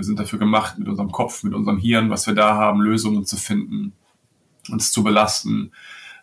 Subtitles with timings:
[0.00, 3.26] Wir sind dafür gemacht, mit unserem Kopf, mit unserem Hirn, was wir da haben, Lösungen
[3.26, 3.92] zu finden,
[4.70, 5.72] uns zu belasten,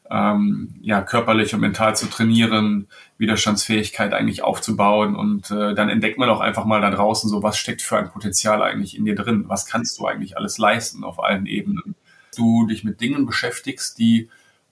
[0.09, 2.87] ähm, ja, körperlich und mental zu trainieren,
[3.19, 7.59] Widerstandsfähigkeit eigentlich aufzubauen und äh, dann entdeckt man auch einfach mal da draußen so, was
[7.59, 9.45] steckt für ein Potenzial eigentlich in dir drin?
[9.47, 11.93] Was kannst du eigentlich alles leisten auf allen Ebenen?
[12.35, 14.27] Du dich mit Dingen beschäftigst, die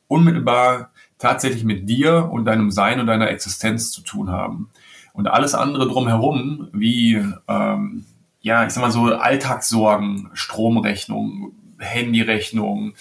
[0.08, 4.72] unmittelbar tatsächlich mit dir und deinem Sein und deiner Existenz zu tun haben.
[5.14, 8.06] Und alles andere drumherum, wie, ähm,
[8.46, 12.94] ja, ich sag mal so Alltagssorgen, Stromrechnung, Handyrechnung,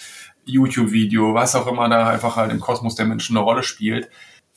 [0.43, 4.09] YouTube-Video, was auch immer da einfach halt im Kosmos der Menschen eine Rolle spielt,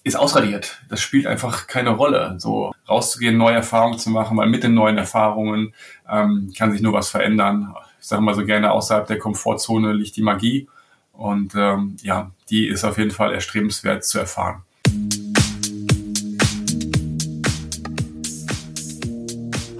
[0.02, 0.78] ist ausradiert.
[0.88, 2.36] Das spielt einfach keine Rolle.
[2.38, 5.74] So rauszugehen, neue Erfahrungen zu machen, weil mit den neuen Erfahrungen
[6.10, 7.74] ähm, kann sich nur was verändern.
[8.00, 10.68] Ich sage mal so gerne, außerhalb der Komfortzone liegt die Magie.
[11.12, 14.62] Und ähm, ja, die ist auf jeden Fall erstrebenswert zu erfahren.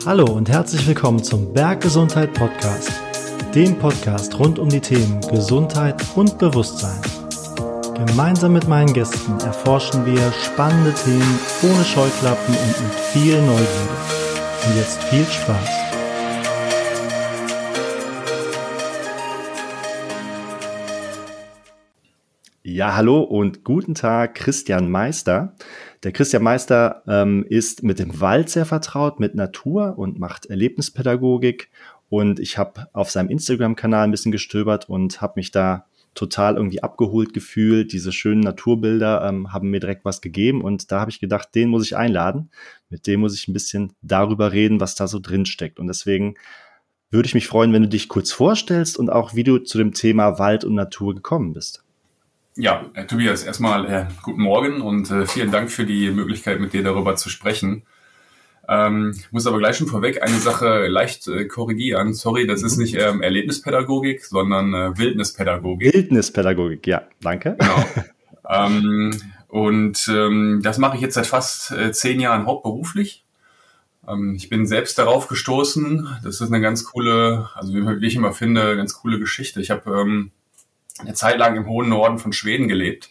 [0.09, 2.91] Hallo und herzlich willkommen zum Berggesundheit Podcast,
[3.55, 6.99] dem Podcast rund um die Themen Gesundheit und Bewusstsein.
[8.07, 13.67] Gemeinsam mit meinen Gästen erforschen wir spannende Themen ohne Scheuklappen und mit viel Neugierde.
[14.67, 15.79] Und jetzt viel Spaß.
[22.63, 25.55] Ja, hallo und guten Tag, Christian Meister.
[26.05, 31.71] Der Christian Meister ähm, ist mit dem Wald sehr vertraut, mit Natur und macht Erlebnispädagogik.
[32.09, 36.83] Und ich habe auf seinem Instagram-Kanal ein bisschen gestöbert und habe mich da total irgendwie
[36.83, 37.93] abgeholt gefühlt.
[37.93, 41.69] Diese schönen Naturbilder ähm, haben mir direkt was gegeben und da habe ich gedacht, den
[41.69, 42.51] muss ich einladen.
[42.89, 45.79] Mit dem muss ich ein bisschen darüber reden, was da so drin steckt.
[45.79, 46.35] Und deswegen
[47.11, 49.93] würde ich mich freuen, wenn du dich kurz vorstellst und auch wie du zu dem
[49.93, 51.85] Thema Wald und Natur gekommen bist.
[52.61, 56.73] Ja, äh, Tobias, erstmal äh, guten Morgen und äh, vielen Dank für die Möglichkeit, mit
[56.73, 57.85] dir darüber zu sprechen.
[58.69, 62.15] Ähm, muss aber gleich schon vorweg eine Sache leicht äh, korrigieren.
[62.15, 62.83] Sorry, das ist mhm.
[62.83, 65.95] nicht ähm, Erlebnispädagogik, sondern äh, Wildnispädagogik.
[65.95, 67.57] Wildnispädagogik, ja, danke.
[67.61, 67.85] Genau.
[68.51, 69.13] ähm,
[69.47, 73.25] und ähm, das mache ich jetzt seit fast äh, zehn Jahren hauptberuflich.
[74.09, 76.09] Ähm, ich bin selbst darauf gestoßen.
[76.25, 79.61] Das ist eine ganz coole, also wie ich immer finde, ganz coole Geschichte.
[79.61, 80.33] Ich habe ähm,
[81.01, 83.11] eine Zeit lang im hohen Norden von Schweden gelebt.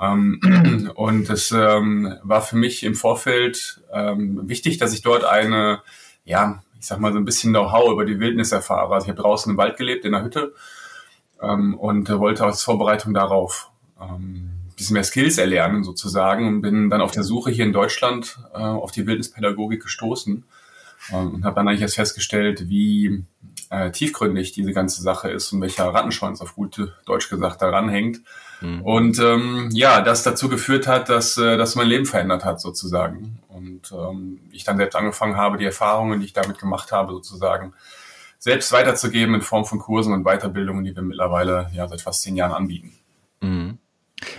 [0.00, 5.82] Ähm, und es ähm, war für mich im Vorfeld ähm, wichtig, dass ich dort eine,
[6.24, 8.94] ja, ich sag mal so ein bisschen Know-how über die Wildnis erfahre.
[8.94, 10.54] Also ich habe draußen im Wald gelebt, in der Hütte
[11.38, 17.00] und äh, wollte als Vorbereitung darauf ein bisschen mehr Skills erlernen sozusagen und bin dann
[17.00, 20.44] auf der Suche hier in Deutschland äh, auf die Wildnispädagogik gestoßen
[21.12, 23.24] und habe dann eigentlich erst festgestellt, wie
[23.70, 28.20] äh, tiefgründig diese ganze Sache ist und welcher Rattenschwanz auf gut Deutsch gesagt daran hängt.
[28.60, 28.82] Mhm.
[28.82, 33.38] Und ähm, ja, das dazu geführt hat, dass, äh, dass mein Leben verändert hat sozusagen.
[33.48, 37.74] Und ähm, ich dann selbst angefangen habe, die Erfahrungen, die ich damit gemacht habe, sozusagen
[38.38, 42.36] selbst weiterzugeben in Form von Kursen und Weiterbildungen, die wir mittlerweile ja seit fast zehn
[42.36, 42.92] Jahren anbieten.
[43.40, 43.78] Mhm.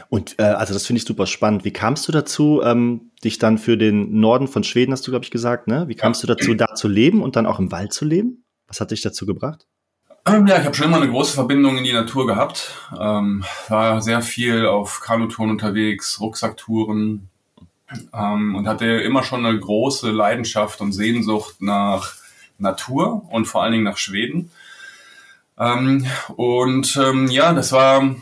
[0.10, 1.64] Und äh, also das finde ich super spannend.
[1.64, 5.26] Wie kamst du dazu, ähm, dich dann für den Norden von Schweden, hast du, glaube
[5.26, 5.88] ich, gesagt, ne?
[5.88, 6.28] Wie kamst ja.
[6.28, 8.44] du dazu, da zu leben und dann auch im Wald zu leben?
[8.68, 9.68] Was hat dich dazu gebracht?
[10.26, 12.74] Ähm, ja, ich habe schon immer eine große Verbindung in die Natur gehabt.
[13.00, 17.30] Ähm, war sehr viel auf Kanutouren unterwegs, Rucksacktouren
[18.14, 22.16] ähm, und hatte immer schon eine große Leidenschaft und Sehnsucht nach
[22.58, 24.52] Natur und vor allen Dingen nach Schweden.
[25.58, 26.06] Ähm,
[26.36, 28.16] und ähm, ja, das war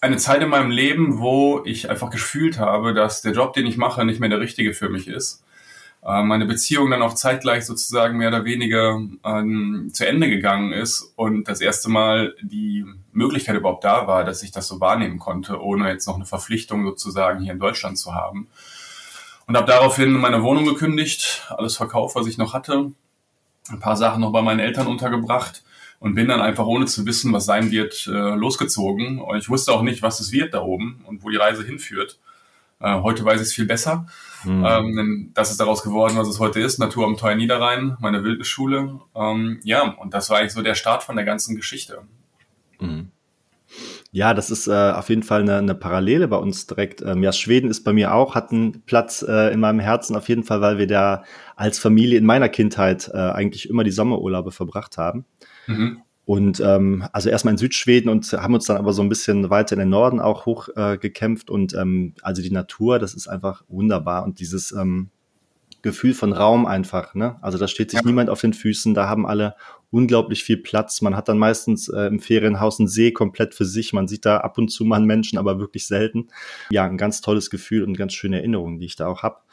[0.00, 3.76] eine Zeit in meinem Leben, wo ich einfach gefühlt habe, dass der Job, den ich
[3.76, 5.42] mache, nicht mehr der richtige für mich ist
[6.02, 11.12] äh, meine Beziehung dann auch zeitgleich sozusagen mehr oder weniger ähm, zu Ende gegangen ist
[11.16, 15.60] und das erste Mal die Möglichkeit überhaupt da war, dass ich das so wahrnehmen konnte,
[15.60, 18.48] ohne jetzt noch eine Verpflichtung sozusagen hier in Deutschland zu haben.
[19.46, 22.92] Und habe daraufhin meine Wohnung gekündigt, alles verkauft, was ich noch hatte,
[23.70, 25.62] ein paar Sachen noch bei meinen Eltern untergebracht
[26.00, 29.20] und bin dann einfach ohne zu wissen, was sein wird, äh, losgezogen.
[29.20, 32.18] Und ich wusste auch nicht, was es wird da oben und wo die Reise hinführt.
[32.80, 34.06] Äh, heute weiß ich es viel besser.
[34.44, 34.64] Mhm.
[34.64, 36.78] Ähm, das ist daraus geworden, was es heute ist.
[36.78, 39.00] Natur am Teuer Niederrhein, meine Wildnisschule.
[39.16, 42.02] Ähm, ja, und das war eigentlich so der Start von der ganzen Geschichte.
[42.78, 43.10] Mhm.
[44.10, 47.02] Ja, das ist äh, auf jeden Fall eine, eine Parallele bei uns direkt.
[47.02, 50.28] Ähm, ja, Schweden ist bei mir auch, hat einen Platz äh, in meinem Herzen auf
[50.28, 51.24] jeden Fall, weil wir da
[51.56, 55.26] als Familie in meiner Kindheit äh, eigentlich immer die Sommerurlaube verbracht haben.
[55.68, 56.02] Mhm.
[56.24, 59.72] Und ähm, also erstmal in Südschweden und haben uns dann aber so ein bisschen weiter
[59.72, 61.48] in den Norden auch hoch äh, gekämpft.
[61.48, 64.24] Und ähm, also die Natur, das ist einfach wunderbar.
[64.24, 65.08] Und dieses ähm,
[65.80, 67.36] Gefühl von Raum einfach, ne?
[67.40, 68.06] Also da steht sich ja.
[68.06, 69.54] niemand auf den Füßen, da haben alle
[69.90, 71.00] unglaublich viel Platz.
[71.00, 73.92] Man hat dann meistens äh, im Ferienhaus einen See komplett für sich.
[73.92, 76.28] Man sieht da ab und zu mal einen Menschen, aber wirklich selten.
[76.70, 79.46] Ja, ein ganz tolles Gefühl und ganz schöne Erinnerungen, die ich da auch hab.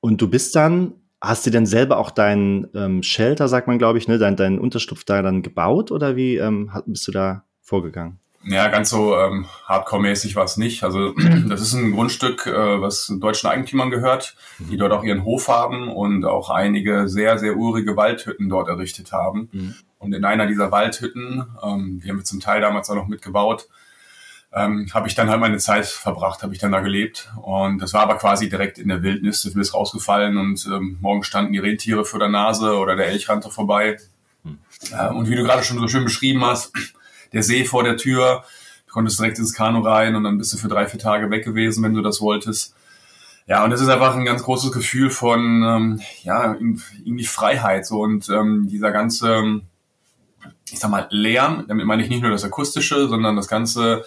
[0.00, 3.98] Und du bist dann Hast du denn selber auch deinen ähm, Shelter, sagt man, glaube
[3.98, 8.18] ich, ne, deinen dein Unterstupf da dann gebaut oder wie ähm, bist du da vorgegangen?
[8.48, 10.84] Ja, ganz so ähm, Hardcore-mäßig war es nicht.
[10.84, 11.12] Also
[11.48, 14.78] das ist ein Grundstück, äh, was deutschen Eigentümern gehört, die mhm.
[14.78, 19.48] dort auch ihren Hof haben und auch einige sehr, sehr urige Waldhütten dort errichtet haben.
[19.52, 19.74] Mhm.
[19.98, 23.68] Und in einer dieser Waldhütten, ähm, die haben wir zum Teil damals auch noch mitgebaut,
[24.56, 27.30] ähm, habe ich dann halt meine Zeit verbracht, habe ich dann da gelebt.
[27.42, 29.42] Und das war aber quasi direkt in der Wildnis.
[29.42, 33.28] Du bist rausgefallen und ähm, morgen standen die Rentiere vor der Nase oder der Elch
[33.28, 33.98] rannte vorbei.
[34.44, 34.58] Mhm.
[34.92, 36.72] Äh, und wie du gerade schon so schön beschrieben hast,
[37.34, 38.44] der See vor der Tür.
[38.86, 41.44] Du konntest direkt ins Kanu rein und dann bist du für drei, vier Tage weg
[41.44, 42.74] gewesen, wenn du das wolltest.
[43.46, 48.00] Ja, und das ist einfach ein ganz großes Gefühl von, ähm, ja, irgendwie Freiheit, so
[48.00, 49.60] und ähm, dieser ganze,
[50.70, 54.04] ich sag mal, Lärm, damit meine ich nicht nur das Akustische, sondern das ganze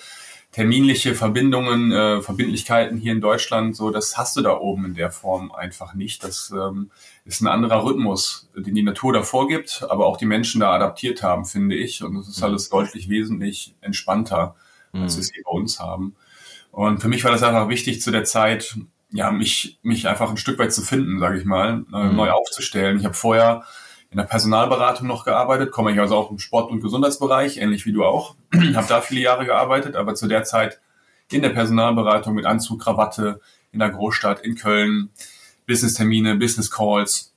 [0.52, 5.12] terminliche Verbindungen, äh, Verbindlichkeiten hier in Deutschland, so das hast du da oben in der
[5.12, 6.24] Form einfach nicht.
[6.24, 6.90] Das ähm,
[7.26, 11.22] ist ein anderer Rhythmus, den die Natur da vorgibt, aber auch die Menschen da adaptiert
[11.22, 12.04] haben, finde ich.
[12.04, 12.46] Und es ist mhm.
[12.46, 14.56] alles deutlich wesentlich entspannter,
[14.92, 16.16] als wir es hier bei uns haben.
[16.72, 18.76] Und für mich war das einfach wichtig zu der Zeit,
[19.12, 22.16] ja, mich, mich einfach ein Stück weit zu finden, sage ich mal, äh, mhm.
[22.16, 22.98] neu aufzustellen.
[22.98, 23.64] Ich habe vorher
[24.12, 27.92] in der Personalberatung noch gearbeitet, komme ich also auch im Sport- und Gesundheitsbereich, ähnlich wie
[27.92, 28.36] du auch.
[28.54, 30.80] habe da viele Jahre gearbeitet, aber zu der Zeit
[31.32, 33.40] in der Personalberatung mit Anzug, Krawatte
[33.72, 35.10] in der Großstadt in Köln,
[35.68, 37.34] Business-Termine, Business-Calls.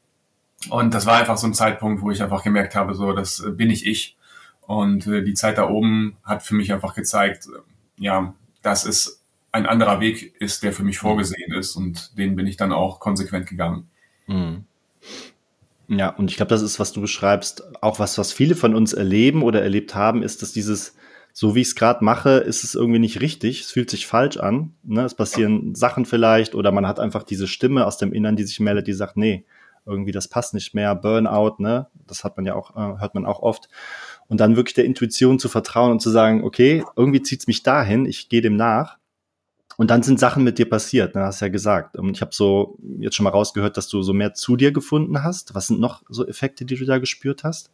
[0.71, 3.51] Und das war einfach so ein Zeitpunkt, wo ich einfach gemerkt habe, so, das äh,
[3.51, 4.17] bin ich ich.
[4.63, 8.33] Und äh, die Zeit da oben hat für mich einfach gezeigt, äh, ja,
[8.63, 9.21] dass es
[9.51, 11.77] ein anderer Weg ist, der für mich vorgesehen ist.
[11.77, 13.91] Und den bin ich dann auch konsequent gegangen.
[14.27, 14.65] Mhm.
[15.89, 18.93] Ja, und ich glaube, das ist, was du beschreibst, auch was, was viele von uns
[18.93, 20.95] erleben oder erlebt haben, ist, dass dieses,
[21.33, 23.61] so wie ich es gerade mache, ist es irgendwie nicht richtig.
[23.63, 24.75] Es fühlt sich falsch an.
[24.83, 25.05] Ne?
[25.05, 28.61] Es passieren Sachen vielleicht oder man hat einfach diese Stimme aus dem Innern, die sich
[28.61, 29.45] meldet, die sagt, nee,
[29.85, 31.89] irgendwie das passt nicht mehr, Burnout, ne?
[32.07, 33.69] Das hat man ja auch, äh, hört man auch oft.
[34.29, 38.07] Und dann wirklich der Intuition zu vertrauen und zu sagen, okay, irgendwie zieht's mich dahin,
[38.07, 38.99] ich gehe dem nach.
[39.77, 41.97] Und dann sind Sachen mit dir passiert, ne, hast ja gesagt.
[41.97, 45.23] Und ich habe so jetzt schon mal rausgehört, dass du so mehr zu dir gefunden
[45.23, 45.55] hast.
[45.55, 47.71] Was sind noch so Effekte, die du da gespürt hast?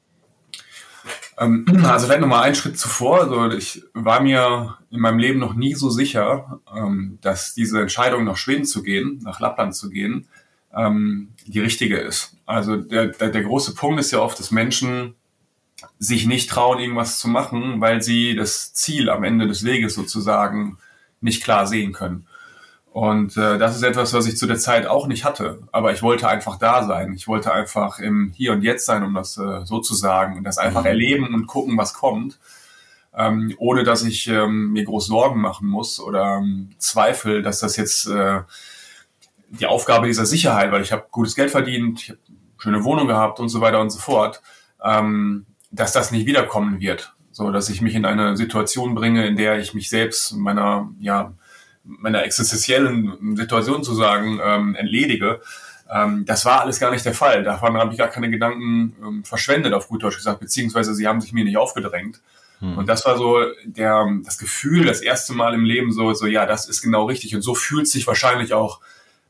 [1.38, 3.22] Ähm, also vielleicht nochmal einen Schritt zuvor.
[3.22, 8.24] Also ich war mir in meinem Leben noch nie so sicher, ähm, dass diese Entscheidung
[8.24, 10.28] nach Schweden zu gehen, nach Lappland zu gehen,
[10.74, 12.36] ähm, die richtige ist.
[12.46, 15.14] Also der, der, der große Punkt ist ja oft, dass Menschen
[15.98, 20.78] sich nicht trauen, irgendwas zu machen, weil sie das Ziel am Ende des Weges sozusagen
[21.20, 22.26] nicht klar sehen können.
[22.92, 25.60] Und äh, das ist etwas, was ich zu der Zeit auch nicht hatte.
[25.72, 27.12] Aber ich wollte einfach da sein.
[27.12, 30.36] Ich wollte einfach im Hier und Jetzt sein, um das äh, so zu sagen.
[30.36, 30.86] Und das einfach mhm.
[30.86, 32.38] erleben und gucken, was kommt.
[33.16, 37.76] Ähm, ohne dass ich ähm, mir groß Sorgen machen muss oder ähm, Zweifel, dass das
[37.76, 38.40] jetzt äh,
[39.50, 42.20] die Aufgabe dieser Sicherheit, weil ich habe gutes Geld verdient, ich habe
[42.58, 44.42] schöne Wohnung gehabt und so weiter und so fort,
[44.84, 49.36] ähm, dass das nicht wiederkommen wird so dass ich mich in eine Situation bringe, in
[49.36, 51.32] der ich mich selbst meiner, ja,
[51.84, 55.40] meiner existenziellen Situation zu sagen, ähm, entledige.
[55.90, 57.44] Ähm, das war alles gar nicht der Fall.
[57.44, 61.20] Davon habe ich gar keine Gedanken ähm, verschwendet, auf gut Deutsch gesagt, beziehungsweise sie haben
[61.20, 62.20] sich mir nicht aufgedrängt.
[62.60, 62.76] Hm.
[62.76, 66.44] Und das war so der, das Gefühl, das erste Mal im Leben so, so, ja,
[66.44, 67.34] das ist genau richtig.
[67.34, 68.80] Und so fühlt sich wahrscheinlich auch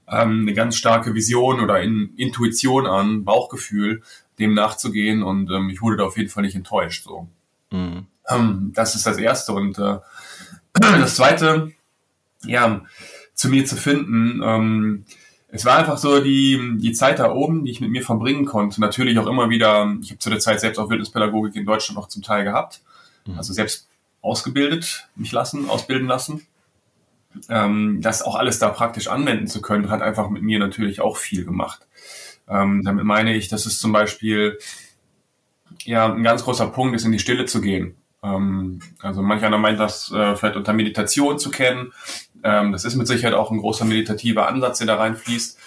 [0.08, 4.02] ähm, eine ganz starke Vision oder in, Intuition an, Bauchgefühl,
[4.38, 5.22] dem nachzugehen.
[5.22, 7.04] Und ähm, ich wurde da auf jeden Fall nicht enttäuscht.
[7.04, 7.28] So.
[7.70, 8.06] Mhm.
[8.28, 9.52] Ähm, das ist das Erste.
[9.52, 9.98] Und äh,
[10.74, 11.72] das Zweite,
[12.44, 12.82] ja,
[13.34, 15.04] zu mir zu finden, ähm,
[15.50, 18.80] es war einfach so die, die Zeit da oben, die ich mit mir verbringen konnte.
[18.80, 22.08] Natürlich auch immer wieder, ich habe zu der Zeit selbst auch Wildnispädagogik in Deutschland noch
[22.08, 22.82] zum Teil gehabt.
[23.24, 23.38] Mhm.
[23.38, 23.88] Also selbst
[24.20, 26.46] ausgebildet, mich lassen, ausbilden lassen.
[27.48, 31.16] Ähm, das auch alles da praktisch anwenden zu können, hat einfach mit mir natürlich auch
[31.16, 31.86] viel gemacht.
[32.48, 34.58] Ähm, damit meine ich, dass es zum Beispiel
[35.84, 37.96] ja ein ganz großer Punkt ist, in die Stille zu gehen.
[38.22, 41.92] Ähm, also manch einer meint das äh, vielleicht unter Meditation zu kennen.
[42.42, 45.58] Ähm, das ist mit Sicherheit auch ein großer meditativer Ansatz, der da reinfließt.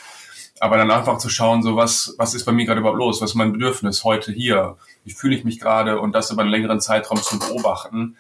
[0.59, 3.21] Aber dann einfach zu schauen, so was, was ist bei mir gerade überhaupt los?
[3.21, 4.77] Was ist mein Bedürfnis heute hier?
[5.03, 5.99] Wie fühle ich mich gerade?
[5.99, 8.15] Und das über einen längeren Zeitraum zu beobachten,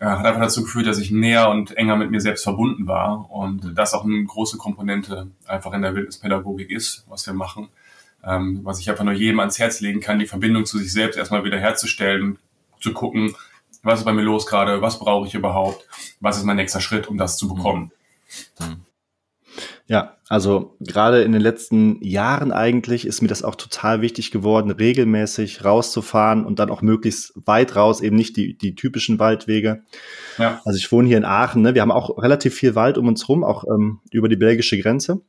[0.00, 3.30] äh, hat einfach dazu geführt, dass ich näher und enger mit mir selbst verbunden war.
[3.30, 7.68] Und das auch eine große Komponente einfach in der Wildnispädagogik ist, was wir machen
[8.24, 11.16] ähm, was ich einfach nur jedem ans Herz legen kann, die Verbindung zu sich selbst
[11.16, 12.38] erstmal wieder herzustellen,
[12.80, 13.34] zu gucken,
[13.82, 15.86] was ist bei mir los gerade, was brauche ich überhaupt,
[16.20, 17.92] was ist mein nächster Schritt, um das zu bekommen.
[18.60, 18.82] Mhm.
[19.86, 24.70] Ja, also gerade in den letzten Jahren eigentlich ist mir das auch total wichtig geworden,
[24.70, 29.82] regelmäßig rauszufahren und dann auch möglichst weit raus, eben nicht die, die typischen Waldwege.
[30.36, 30.60] Ja.
[30.64, 31.74] Also ich wohne hier in Aachen, ne?
[31.74, 35.22] wir haben auch relativ viel Wald um uns rum, auch ähm, über die belgische Grenze.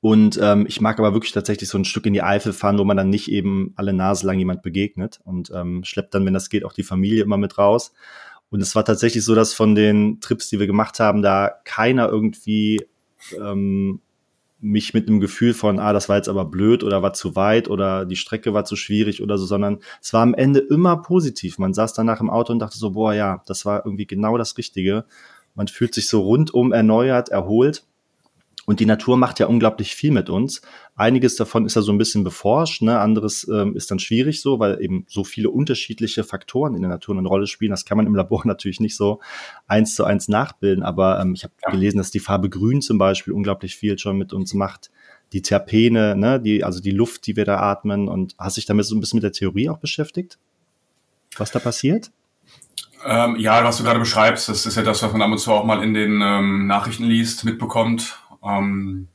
[0.00, 2.84] Und ähm, ich mag aber wirklich tatsächlich so ein Stück in die Eifel fahren, wo
[2.84, 6.50] man dann nicht eben alle Nase lang jemand begegnet und ähm, schleppt dann, wenn das
[6.50, 7.92] geht, auch die Familie immer mit raus.
[8.50, 12.08] Und es war tatsächlich so, dass von den Trips, die wir gemacht haben, da keiner
[12.08, 12.86] irgendwie
[13.36, 14.00] ähm,
[14.60, 17.68] mich mit einem Gefühl von, ah, das war jetzt aber blöd oder war zu weit
[17.68, 21.58] oder die Strecke war zu schwierig oder so, sondern es war am Ende immer positiv.
[21.58, 24.56] Man saß danach im Auto und dachte so, boah, ja, das war irgendwie genau das
[24.58, 25.04] Richtige.
[25.54, 27.84] Man fühlt sich so rundum erneuert, erholt.
[28.68, 30.60] Und die Natur macht ja unglaublich viel mit uns.
[30.94, 33.00] Einiges davon ist ja so ein bisschen beforscht, ne?
[33.00, 37.16] anderes ähm, ist dann schwierig so, weil eben so viele unterschiedliche Faktoren in der Natur
[37.16, 37.70] eine Rolle spielen.
[37.70, 39.20] Das kann man im Labor natürlich nicht so
[39.68, 40.82] eins zu eins nachbilden.
[40.82, 41.70] Aber ähm, ich habe ja.
[41.70, 44.90] gelesen, dass die Farbe Grün zum Beispiel unglaublich viel schon mit uns macht.
[45.32, 46.38] Die Terpene, ne?
[46.38, 48.06] die, also die Luft, die wir da atmen.
[48.06, 50.38] Und hast dich damit so ein bisschen mit der Theorie auch beschäftigt?
[51.38, 52.10] Was da passiert?
[53.06, 55.52] Ähm, ja, was du gerade beschreibst, das ist ja das, was man ab und zu
[55.52, 58.18] auch mal in den ähm, Nachrichten liest, mitbekommt.
[58.42, 59.08] Ähm,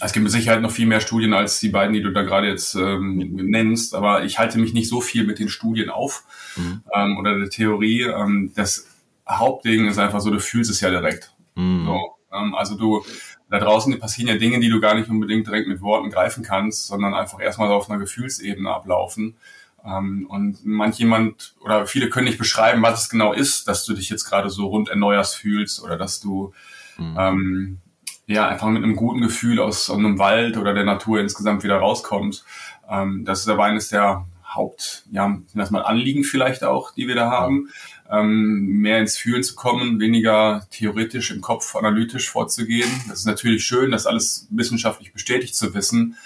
[0.00, 2.48] es gibt mit Sicherheit noch viel mehr Studien als die beiden, die du da gerade
[2.48, 6.24] jetzt ähm, nennst, aber ich halte mich nicht so viel mit den Studien auf
[6.56, 6.82] mhm.
[6.94, 8.02] ähm, oder der Theorie.
[8.02, 8.88] Ähm, das
[9.28, 11.34] Hauptding ist einfach so, du fühlst es ja direkt.
[11.56, 11.86] Mhm.
[11.86, 12.00] So,
[12.32, 13.04] ähm, also du,
[13.50, 16.86] da draußen passieren ja Dinge, die du gar nicht unbedingt direkt mit Worten greifen kannst,
[16.86, 19.36] sondern einfach erstmal auf einer Gefühlsebene ablaufen.
[19.84, 23.94] Ähm, und manch jemand oder viele können nicht beschreiben, was es genau ist, dass du
[23.94, 26.52] dich jetzt gerade so rund erneuerst fühlst oder dass du
[26.98, 27.80] mhm.
[28.26, 32.44] Ja einfach mit einem guten Gefühl aus, einem Wald oder der Natur insgesamt wieder rauskommst.
[32.88, 37.08] Ähm, das ist aber eines der Haupt, ja, sind das mal Anliegen vielleicht auch, die
[37.08, 37.70] wir da haben,
[38.10, 42.90] ähm, mehr ins Fühlen zu kommen, weniger theoretisch im Kopf analytisch vorzugehen.
[43.08, 46.16] Das ist natürlich schön, das alles wissenschaftlich bestätigt zu wissen,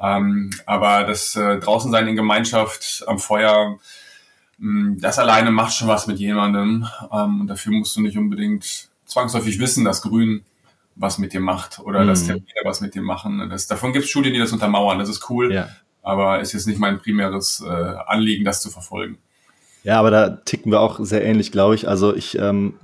[0.00, 3.78] ähm, aber das äh, draußen sein in Gemeinschaft am Feuer,
[4.58, 6.86] mh, hm, das alleine macht schon was mit jemandem.
[7.12, 10.44] Ähm, und dafür musst du nicht unbedingt zwangsläufig wissen, dass Grün
[10.96, 12.08] was mit dir macht oder mhm.
[12.08, 13.48] dass Termine was mit dir machen.
[13.50, 14.98] Das, davon gibt es Studien, die das untermauern.
[14.98, 15.68] Das ist cool, ja.
[16.02, 19.18] aber ist jetzt nicht mein primäres äh, Anliegen, das zu verfolgen.
[19.84, 21.86] Ja, aber da ticken wir auch sehr ähnlich, glaube ich.
[21.86, 22.74] Also ich ähm,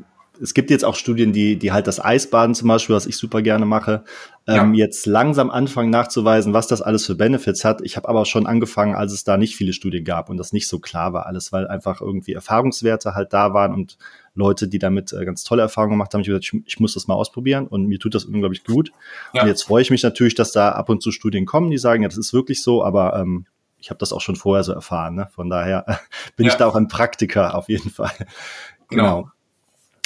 [0.42, 3.42] es gibt jetzt auch Studien, die, die halt das Eisbaden zum Beispiel, was ich super
[3.42, 4.02] gerne mache,
[4.49, 4.87] ähm, ja.
[4.87, 7.81] jetzt langsam anfangen nachzuweisen, was das alles für Benefits hat.
[7.83, 10.69] Ich habe aber schon angefangen, als es da nicht viele Studien gab und das nicht
[10.69, 13.99] so klar war alles, weil einfach irgendwie Erfahrungswerte halt da waren und
[14.35, 17.07] Leute, die damit äh, ganz tolle Erfahrungen gemacht haben, ich gesagt, ich, ich muss das
[17.07, 18.93] mal ausprobieren und mir tut das unglaublich gut.
[19.35, 19.43] Ja.
[19.43, 22.03] Und jetzt freue ich mich natürlich, dass da ab und zu Studien kommen, die sagen,
[22.03, 23.47] ja, das ist wirklich so, aber ähm,
[23.79, 25.15] ich habe das auch schon vorher so erfahren.
[25.15, 25.29] Ne?
[25.33, 25.85] Von daher
[26.37, 26.53] bin ja.
[26.53, 28.12] ich da auch ein Praktiker auf jeden Fall.
[28.89, 29.23] genau.
[29.23, 29.31] genau.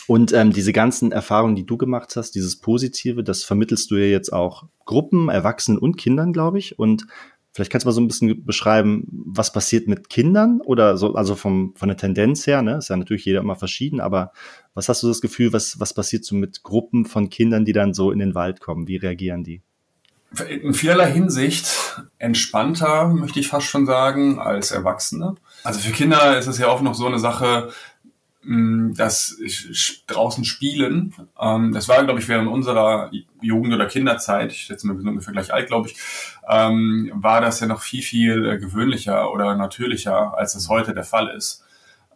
[0.08, 4.06] Und ähm, diese ganzen Erfahrungen, die du gemacht hast, dieses Positive, das vermittelst du ja
[4.06, 6.78] jetzt auch Gruppen, Erwachsenen und Kindern, glaube ich.
[6.78, 7.06] Und
[7.56, 11.34] vielleicht kannst du mal so ein bisschen beschreiben, was passiert mit Kindern oder so, also
[11.36, 12.76] vom, von der Tendenz her, ne?
[12.76, 14.32] Ist ja natürlich jeder immer verschieden, aber
[14.74, 17.94] was hast du das Gefühl, was, was passiert so mit Gruppen von Kindern, die dann
[17.94, 18.88] so in den Wald kommen?
[18.88, 19.62] Wie reagieren die?
[20.62, 21.66] In vielerlei Hinsicht
[22.18, 25.36] entspannter, möchte ich fast schon sagen, als Erwachsene.
[25.64, 27.70] Also für Kinder ist es ja oft noch so eine Sache,
[28.94, 29.36] das
[30.06, 33.10] draußen spielen, ähm, das war, glaube ich, während unserer
[33.40, 35.96] Jugend- oder Kinderzeit, ich schätze mal, wir sind ungefähr gleich alt, glaube ich,
[36.48, 41.02] ähm, war das ja noch viel, viel äh, gewöhnlicher oder natürlicher, als das heute der
[41.02, 41.64] Fall ist.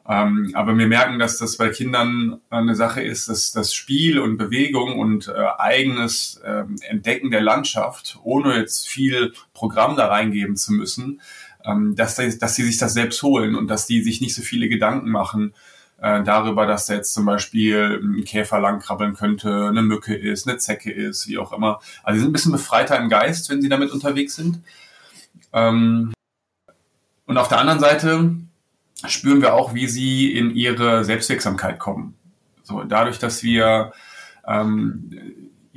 [0.09, 4.37] Ähm, aber wir merken, dass das bei Kindern eine Sache ist, dass das Spiel und
[4.37, 6.41] Bewegung und äh, eigenes
[6.89, 11.21] Entdecken der Landschaft, ohne jetzt viel Programm da reingeben zu müssen,
[11.63, 15.11] dass, dass sie sich das selbst holen und dass die sich nicht so viele Gedanken
[15.11, 15.53] machen,
[16.01, 20.59] äh, darüber, dass da jetzt zum Beispiel ein Käfer langkrabbeln könnte, eine Mücke ist, eine
[20.59, 21.81] Zecke ist, wie auch immer.
[22.03, 24.63] Also sie sind ein bisschen befreiter im Geist, wenn sie damit unterwegs sind.
[25.53, 26.13] Ähm,
[27.27, 28.35] und auf der anderen Seite
[29.07, 32.15] spüren wir auch, wie sie in ihre Selbstwirksamkeit kommen.
[32.63, 33.93] So, dadurch, dass wir
[34.47, 35.11] ähm,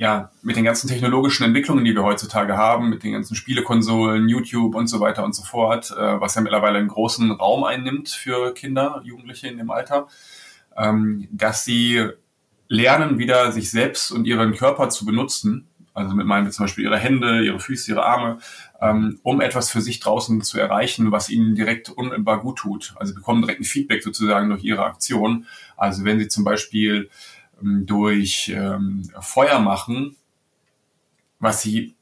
[0.04, 4.74] ja, mit den ganzen technologischen Entwicklungen, die wir heutzutage haben, mit den ganzen Spielekonsolen, YouTube
[4.74, 8.52] und so weiter und so fort, äh, was ja mittlerweile einen großen Raum einnimmt für
[8.52, 10.08] Kinder, Jugendliche in dem Alter,
[10.76, 12.06] ähm, dass sie
[12.68, 16.98] lernen, wieder sich selbst und ihren Körper zu benutzen, also mit meinen zum Beispiel ihre
[16.98, 18.40] Hände, ihre Füße, ihre Arme,
[18.82, 22.92] ähm, um etwas für sich draußen zu erreichen, was ihnen direkt unmittelbar gut tut.
[22.96, 25.46] Also bekommen direkt ein Feedback sozusagen durch ihre Aktion.
[25.78, 27.08] Also wenn sie zum Beispiel
[27.60, 30.16] durch ähm, Feuer machen,
[31.38, 31.94] was sie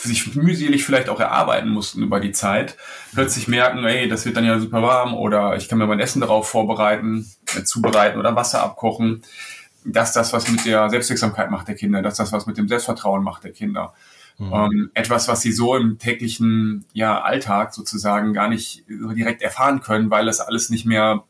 [0.00, 2.76] sich mühselig vielleicht auch erarbeiten mussten über die Zeit,
[3.14, 6.20] plötzlich merken, ey, das wird dann ja super warm oder ich kann mir mein Essen
[6.20, 9.22] darauf vorbereiten, äh, zubereiten oder Wasser abkochen.
[9.84, 13.22] Das das, was mit der Selbstwirksamkeit macht der Kinder, das das, was mit dem Selbstvertrauen
[13.22, 13.94] macht der Kinder.
[14.38, 14.52] Mhm.
[14.52, 19.80] Ähm, etwas, was sie so im täglichen ja, Alltag sozusagen gar nicht so direkt erfahren
[19.80, 21.24] können, weil das alles nicht mehr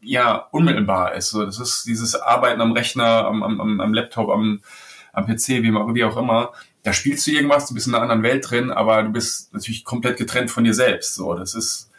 [0.00, 1.30] ja unmittelbar ist.
[1.30, 4.60] So, das ist dieses Arbeiten am Rechner, am, am, am Laptop, am,
[5.12, 6.52] am PC, wie, wie auch immer.
[6.82, 9.84] da spielst du irgendwas, du bist in einer anderen Welt drin, aber du bist natürlich
[9.84, 11.14] komplett getrennt von dir selbst.
[11.14, 11.90] So, das ist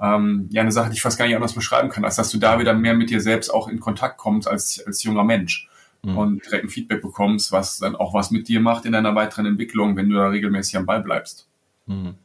[0.00, 2.38] ähm, ja eine Sache, die ich fast gar nicht anders beschreiben kann, als dass du
[2.38, 5.68] da wieder mehr mit dir selbst auch in Kontakt kommst als, als junger Mensch
[6.02, 6.18] mhm.
[6.18, 9.46] und direkt ein Feedback bekommst, was dann auch was mit dir macht in deiner weiteren
[9.46, 11.48] Entwicklung, wenn du da regelmäßig am Ball bleibst.
[11.86, 12.16] Mhm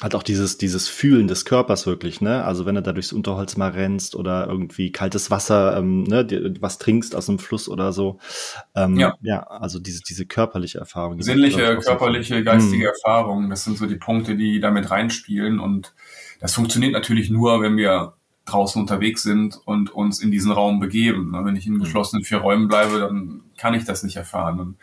[0.00, 2.44] halt auch dieses, dieses Fühlen des Körpers wirklich, ne?
[2.44, 6.26] Also wenn du da durchs Unterholz mal rennst oder irgendwie kaltes Wasser, ähm, ne,
[6.60, 8.18] was trinkst aus dem Fluss oder so.
[8.74, 9.14] Ähm, ja.
[9.22, 11.16] ja, also diese, diese körperliche Erfahrung.
[11.16, 12.92] Die Sinnliche, körperliche, geistige hm.
[12.94, 15.58] Erfahrung, das sind so die Punkte, die damit reinspielen.
[15.58, 15.94] Und
[16.40, 18.14] das funktioniert natürlich nur, wenn wir
[18.44, 21.30] draußen unterwegs sind und uns in diesen Raum begeben.
[21.30, 21.44] Ne?
[21.44, 21.80] Wenn ich in hm.
[21.80, 24.60] geschlossenen vier Räumen bleibe, dann kann ich das nicht erfahren.
[24.60, 24.76] Und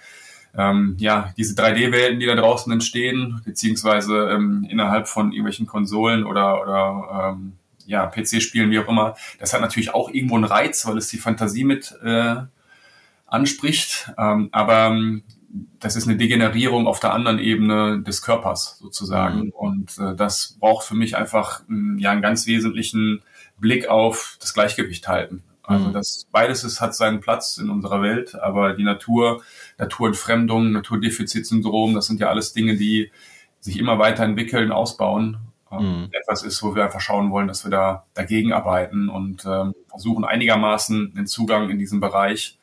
[0.58, 6.62] ähm, ja, diese 3D-Welten, die da draußen entstehen, beziehungsweise ähm, innerhalb von irgendwelchen Konsolen oder,
[6.62, 7.53] oder ähm,
[7.86, 11.18] ja, PC-Spielen, wie auch immer, das hat natürlich auch irgendwo einen Reiz, weil es die
[11.18, 12.36] Fantasie mit äh,
[13.25, 14.12] anspricht.
[14.18, 15.24] Ähm, aber ähm,
[15.79, 19.46] das ist eine Degenerierung auf der anderen Ebene des Körpers sozusagen.
[19.46, 19.50] Mhm.
[19.50, 21.63] Und äh, das braucht für mich einfach
[21.98, 23.22] ja einen ganz wesentlichen
[23.58, 25.44] Blick auf das Gleichgewicht halten.
[25.69, 25.93] Also mhm.
[25.93, 29.43] das beides ist, hat seinen Platz in unserer Welt, aber die Natur,
[29.77, 33.11] Naturentfremdung, Naturdefizitsyndrom, das sind ja alles Dinge, die
[33.59, 35.38] sich immer weiterentwickeln, ausbauen.
[35.71, 36.09] Ähm, mhm.
[36.11, 40.25] Etwas ist, wo wir einfach schauen wollen, dass wir da dagegen arbeiten und ähm, versuchen
[40.25, 42.57] einigermaßen den Zugang in diesen Bereich,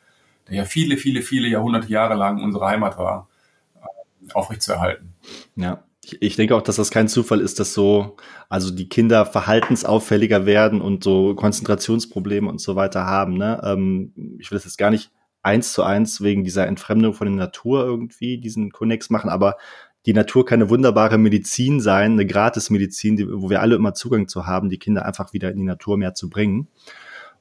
[0.49, 3.29] der ja viele, viele, viele Jahrhunderte Jahre lang unsere Heimat war,
[3.75, 5.13] äh, aufrechtzuerhalten.
[5.55, 5.81] Ja,
[6.19, 8.17] ich denke auch, dass das kein Zufall ist, dass so,
[8.49, 13.37] also die Kinder verhaltensauffälliger werden und so Konzentrationsprobleme und so weiter haben.
[13.37, 13.61] Ne?
[13.63, 15.11] Ähm, ich will das jetzt gar nicht
[15.43, 19.57] eins zu eins wegen dieser Entfremdung von der Natur irgendwie diesen Konnex machen, aber
[20.05, 24.27] die Natur kann eine wunderbare Medizin sein, eine Gratismedizin, die, wo wir alle immer Zugang
[24.27, 26.69] zu haben, die Kinder einfach wieder in die Natur mehr zu bringen.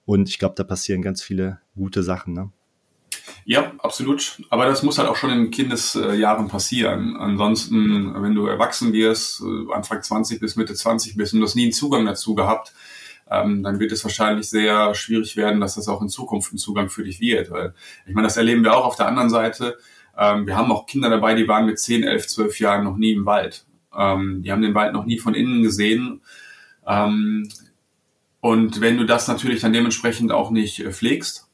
[0.05, 2.35] Und ich glaube, da passieren ganz viele gute Sachen.
[2.35, 2.51] Ne?
[3.49, 4.43] Ja, absolut.
[4.51, 7.17] Aber das muss halt auch schon in Kindesjahren passieren.
[7.17, 11.55] Ansonsten, wenn du erwachsen wirst, äh, Anfang 20 bis Mitte 20 bist und du hast
[11.55, 12.75] nie einen Zugang dazu gehabt,
[13.31, 16.91] ähm, dann wird es wahrscheinlich sehr schwierig werden, dass das auch in Zukunft ein Zugang
[16.91, 17.53] für dich wird.
[17.53, 17.73] Weil
[18.05, 19.79] ich meine, das erleben wir auch auf der anderen Seite.
[20.19, 23.13] Ähm, wir haben auch Kinder dabei, die waren mit 10, 11, 12 Jahren noch nie
[23.13, 23.65] im Wald.
[23.97, 26.21] Ähm, die haben den Wald noch nie von innen gesehen.
[28.41, 31.46] und wenn du das natürlich dann dementsprechend auch nicht äh, pflegst,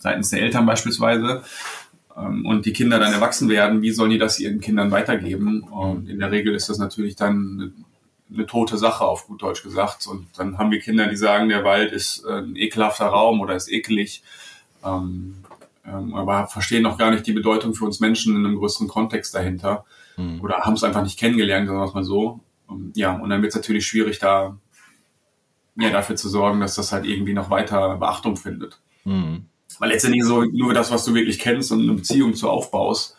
[0.00, 1.44] seitens der Eltern beispielsweise,
[2.16, 5.62] ähm, und die Kinder dann erwachsen werden, wie sollen die das ihren Kindern weitergeben?
[5.62, 7.72] Und in der Regel ist das natürlich dann eine,
[8.32, 10.06] eine tote Sache, auf gut Deutsch gesagt.
[10.06, 13.54] Und dann haben wir Kinder, die sagen, der Wald ist äh, ein ekelhafter Raum oder
[13.54, 14.22] ist ekelig.
[14.84, 15.36] Ähm,
[15.84, 19.34] ähm, aber verstehen noch gar nicht die Bedeutung für uns Menschen in einem größeren Kontext
[19.34, 19.84] dahinter.
[20.16, 20.40] Mhm.
[20.40, 22.40] Oder haben es einfach nicht kennengelernt, sagen wir es mal so.
[22.94, 24.56] ja, und dann wird es natürlich schwierig, da
[25.76, 28.80] ja, dafür zu sorgen, dass das halt irgendwie noch weiter Beachtung findet.
[29.04, 29.46] Mhm.
[29.78, 33.16] Weil letztendlich so nur das, was du wirklich kennst und eine Beziehung zu aufbaust,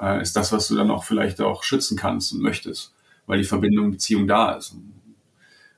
[0.00, 2.94] äh, ist das, was du dann auch vielleicht auch schützen kannst und möchtest,
[3.26, 4.72] weil die Verbindung, Beziehung da ist.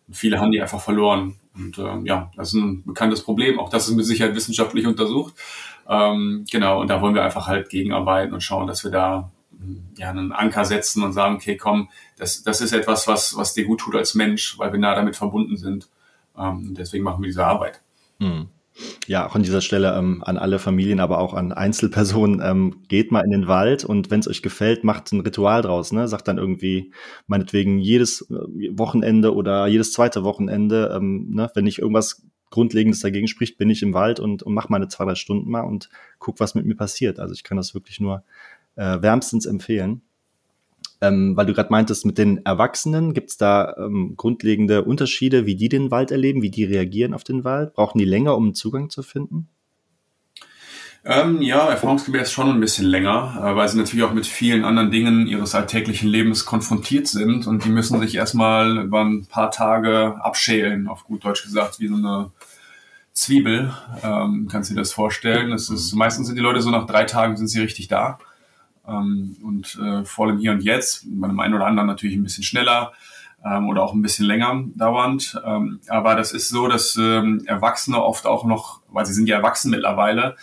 [0.06, 1.36] Und viele haben die einfach verloren.
[1.54, 3.58] Und äh, ja, das ist ein bekanntes Problem.
[3.58, 5.34] Auch das ist mit Sicherheit wissenschaftlich untersucht.
[5.88, 9.30] Ähm, genau, und da wollen wir einfach halt gegenarbeiten und schauen, dass wir da
[9.96, 13.64] ja, einen Anker setzen und sagen, okay, komm, das, das ist etwas, was, was dir
[13.64, 15.88] gut tut als Mensch, weil wir nah damit verbunden sind.
[16.36, 17.80] Ähm, deswegen machen wir diese Arbeit.
[18.20, 18.48] Hm.
[19.06, 23.12] Ja, auch an dieser Stelle ähm, an alle Familien, aber auch an Einzelpersonen, ähm, geht
[23.12, 26.08] mal in den Wald und wenn es euch gefällt, macht ein Ritual draus, ne?
[26.08, 26.92] Sagt dann irgendwie,
[27.26, 28.34] meinetwegen jedes äh,
[28.76, 31.50] Wochenende oder jedes zweite Wochenende, ähm, ne?
[31.54, 35.04] wenn nicht irgendwas Grundlegendes dagegen spricht, bin ich im Wald und, und mache meine zwei,
[35.04, 37.18] drei Stunden mal und guck, was mit mir passiert.
[37.18, 38.24] Also ich kann das wirklich nur
[38.76, 40.02] äh, wärmstens empfehlen.
[41.04, 45.54] Ähm, weil du gerade meintest, mit den Erwachsenen, gibt es da ähm, grundlegende Unterschiede, wie
[45.54, 47.74] die den Wald erleben, wie die reagieren auf den Wald?
[47.74, 49.48] Brauchen die länger, um einen Zugang zu finden?
[51.04, 54.90] Ähm, ja, erfahrungsgemäß schon ein bisschen länger, äh, weil sie natürlich auch mit vielen anderen
[54.90, 60.16] Dingen ihres alltäglichen Lebens konfrontiert sind und die müssen sich erstmal über ein paar Tage
[60.22, 62.30] abschälen, auf gut Deutsch gesagt, wie so eine
[63.12, 63.74] Zwiebel.
[64.02, 65.50] Ähm, kannst du dir das vorstellen?
[65.50, 68.18] Das ist, meistens sind die Leute so nach drei Tagen sind sie richtig da
[68.88, 72.22] ähm, und äh, vor allem hier und jetzt, bei einem einen oder anderen natürlich ein
[72.22, 72.92] bisschen schneller
[73.44, 75.40] ähm, oder auch ein bisschen länger dauernd.
[75.44, 79.36] Ähm, aber das ist so, dass ähm, Erwachsene oft auch noch, weil sie sind ja
[79.36, 80.36] erwachsen mittlerweile,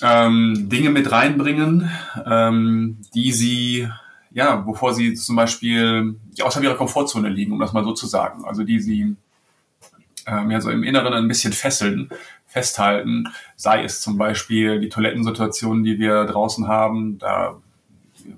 [0.00, 1.90] ähm, Dinge mit reinbringen,
[2.26, 3.88] ähm, die sie
[4.34, 8.06] ja, bevor sie zum Beispiel ja, außerhalb ihrer Komfortzone liegen, um das mal so zu
[8.06, 8.44] sagen.
[8.44, 9.16] Also die sie
[10.26, 12.10] ähm, ja so im Inneren ein bisschen fesseln,
[12.52, 13.28] festhalten.
[13.56, 17.18] Sei es zum Beispiel die Toilettensituation, die wir draußen haben.
[17.18, 17.56] Da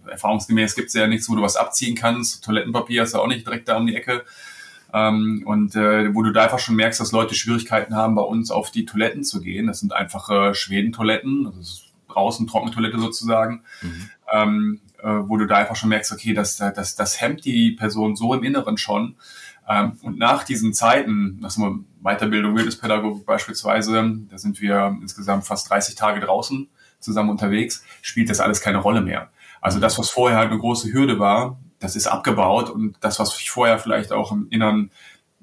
[0.07, 2.45] erfahrungsgemäß gibt es ja nichts, wo du was abziehen kannst.
[2.45, 4.25] Toilettenpapier ist ja auch nicht direkt da um die Ecke.
[4.93, 8.53] Ähm, und äh, wo du da einfach schon merkst, dass Leute Schwierigkeiten haben, bei uns
[8.53, 9.67] auf die Toiletten zu gehen.
[9.67, 13.65] Das sind einfache Schwedentoiletten, das ist draußen Trockentoilette sozusagen.
[13.83, 14.11] Mhm.
[14.33, 18.17] ähm, äh, wo du da einfach schon merkst, okay, das, das, das hemmt die Person
[18.17, 19.17] so im Inneren schon.
[19.69, 25.45] Ähm, und nach diesen Zeiten, nach so einer Weiterbildung Wildnispädagogik beispielsweise, da sind wir insgesamt
[25.45, 26.69] fast 30 Tage draußen
[27.01, 29.31] zusammen unterwegs, spielt das alles keine Rolle mehr.
[29.61, 33.51] Also das, was vorher eine große Hürde war, das ist abgebaut und das, was sich
[33.51, 34.91] vorher vielleicht auch im Innern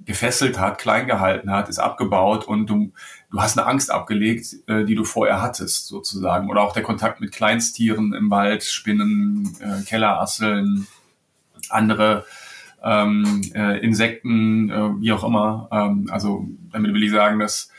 [0.05, 2.91] gefesselt hat, klein gehalten hat, ist abgebaut und du,
[3.29, 6.49] du hast eine Angst abgelegt, äh, die du vorher hattest, sozusagen.
[6.49, 10.87] Oder auch der Kontakt mit Kleinstieren im Wald, Spinnen, äh, Kellerasseln,
[11.69, 12.25] andere
[12.83, 15.67] ähm, äh, Insekten, äh, wie auch immer.
[15.71, 17.69] Ähm, also damit will ich sagen, dass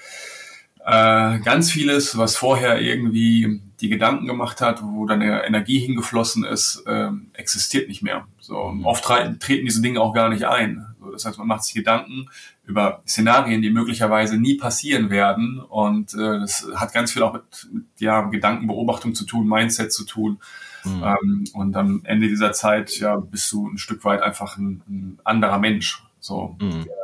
[0.84, 6.84] äh, ganz vieles, was vorher irgendwie die Gedanken gemacht hat, wo deine Energie hingeflossen ist,
[6.86, 8.26] äh, existiert nicht mehr.
[8.40, 8.84] So mhm.
[8.84, 10.86] oft treten diese Dinge auch gar nicht ein.
[11.02, 12.28] So, das heißt, man macht sich Gedanken
[12.64, 15.60] über Szenarien, die möglicherweise nie passieren werden.
[15.60, 20.04] Und äh, das hat ganz viel auch mit, mit ja, Gedankenbeobachtung zu tun, Mindset zu
[20.04, 20.40] tun.
[20.84, 21.02] Mhm.
[21.02, 25.18] Ähm, und am Ende dieser Zeit ja bist du ein Stück weit einfach ein, ein
[25.24, 26.84] anderer Mensch, so mhm.
[26.84, 26.96] der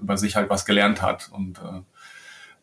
[0.00, 1.30] über sich halt was gelernt hat.
[1.32, 1.82] Und äh,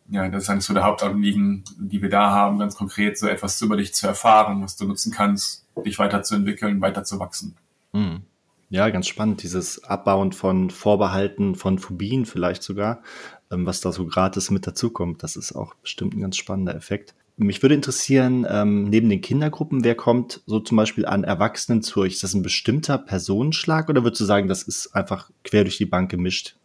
[0.10, 3.62] ja, das ist eigentlich so der Hauptanliegen, die wir da haben, ganz konkret so etwas
[3.62, 7.56] über dich zu erfahren, was du nutzen kannst, dich weiterzuentwickeln, weiterzuwachsen.
[7.93, 8.23] Mhm.
[8.70, 13.02] Ja, ganz spannend, dieses Abbauen von Vorbehalten, von Phobien vielleicht sogar,
[13.50, 15.24] ähm, was da so gratis mit dazukommt.
[15.24, 17.16] Das ist auch bestimmt ein ganz spannender Effekt.
[17.38, 22.02] Mich würde interessieren, ähm, neben den Kindergruppen, wer kommt so zum Beispiel an Erwachsenen zu
[22.02, 22.14] euch?
[22.14, 25.86] Ist das ein bestimmter Personenschlag oder würdest du sagen, das ist einfach quer durch die
[25.86, 26.56] Bank gemischt?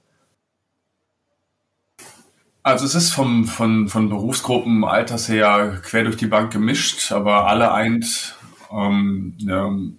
[2.65, 7.47] Also es ist vom, von, von Berufsgruppen, Alters her quer durch die Bank gemischt, aber
[7.47, 8.37] alle eint
[8.73, 9.93] ähm, eine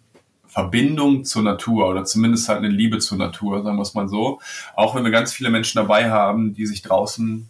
[0.54, 4.40] Verbindung zur Natur oder zumindest halt eine Liebe zur Natur, sagen wir es mal so.
[4.76, 7.50] Auch wenn wir ganz viele Menschen dabei haben, die sich draußen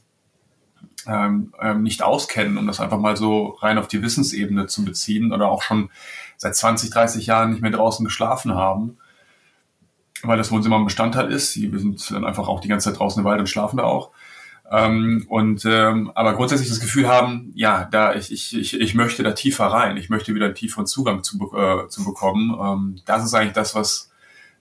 [1.06, 5.34] ähm, ähm, nicht auskennen, um das einfach mal so rein auf die Wissensebene zu beziehen
[5.34, 5.90] oder auch schon
[6.38, 8.98] seit 20, 30 Jahren nicht mehr draußen geschlafen haben,
[10.22, 11.58] weil das Wohnzimmer ein Bestandteil ist.
[11.58, 14.12] Wir sind dann einfach auch die ganze Zeit draußen im Wald und schlafen da auch.
[14.72, 19.22] Ähm, und ähm, aber grundsätzlich das Gefühl haben, ja, da ich, ich, ich, ich möchte
[19.22, 22.58] da tiefer rein, ich möchte wieder einen tieferen Zugang zu, äh, zu bekommen.
[22.60, 24.12] Ähm, das ist eigentlich das, was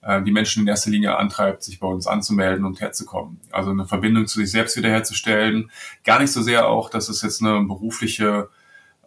[0.01, 3.39] äh, die Menschen in erster Linie antreibt, sich bei uns anzumelden und herzukommen.
[3.51, 5.71] Also eine Verbindung zu sich selbst wiederherzustellen.
[6.03, 8.49] Gar nicht so sehr auch, dass es jetzt eine berufliche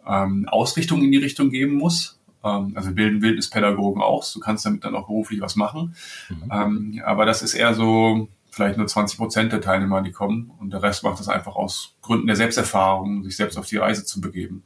[0.05, 2.19] ähm, Ausrichtung in die Richtung geben muss.
[2.43, 4.25] Ähm, also bilden Wildnispädagogen auch.
[4.31, 5.95] Du kannst damit dann auch beruflich was machen.
[6.29, 6.51] Mhm.
[6.51, 10.51] Ähm, aber das ist eher so vielleicht nur 20 Prozent der Teilnehmer, die kommen.
[10.59, 14.03] Und der Rest macht das einfach aus Gründen der Selbsterfahrung, sich selbst auf die Reise
[14.03, 14.63] zu begeben.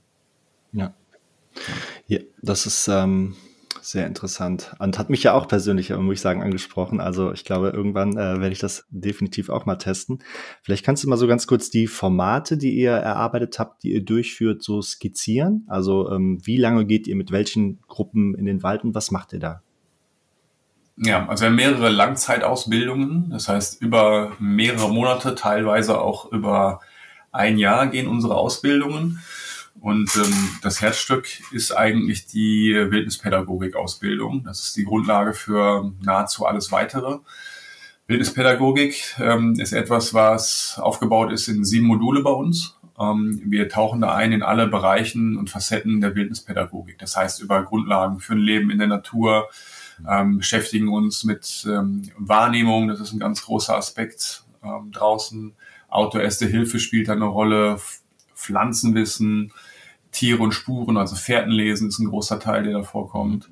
[0.71, 0.93] Ja.
[2.07, 3.35] Ja, das ist ähm,
[3.81, 4.73] sehr interessant.
[4.79, 7.01] Und hat mich ja auch persönlich, muss ich sagen, angesprochen.
[7.01, 10.23] Also ich glaube, irgendwann äh, werde ich das definitiv auch mal testen.
[10.61, 14.05] Vielleicht kannst du mal so ganz kurz die Formate, die ihr erarbeitet habt, die ihr
[14.05, 15.65] durchführt, so skizzieren.
[15.67, 19.33] Also ähm, wie lange geht ihr mit welchen Gruppen in den Wald und was macht
[19.33, 19.61] ihr da?
[20.97, 26.81] Ja, also wir haben mehrere Langzeitausbildungen, das heißt über mehrere Monate, teilweise auch über
[27.31, 29.21] ein Jahr gehen unsere Ausbildungen.
[29.79, 34.43] Und ähm, das Herzstück ist eigentlich die Wildnispädagogik-Ausbildung.
[34.43, 37.19] Das ist die Grundlage für nahezu alles weitere.
[38.07, 42.77] Wildnispädagogik ähm, ist etwas, was aufgebaut ist in sieben Module bei uns.
[42.99, 46.99] Ähm, wir tauchen da ein in alle Bereichen und Facetten der Wildnispädagogik.
[46.99, 49.49] Das heißt über Grundlagen für ein Leben in der Natur,
[50.09, 55.53] ähm, beschäftigen uns mit ähm, Wahrnehmung, das ist ein ganz großer Aspekt ähm, draußen.
[55.89, 57.79] Autoerste Hilfe spielt da eine Rolle,
[58.35, 59.51] Pflanzenwissen,
[60.11, 63.49] Tiere und Spuren, also Fährtenlesen ist ein großer Teil, der da vorkommt.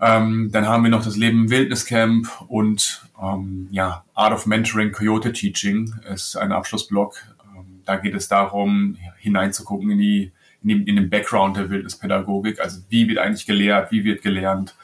[0.00, 4.92] Ähm, dann haben wir noch das Leben im Wildniscamp und ähm, ja, Art of Mentoring
[4.92, 7.16] Coyote Teaching ist ein Abschlussblock.
[7.56, 12.60] Ähm, da geht es darum, hineinzugucken in die, in, die, in den Background der Wildnispädagogik.
[12.60, 14.74] Also wie wird eigentlich gelehrt, wie wird gelernt,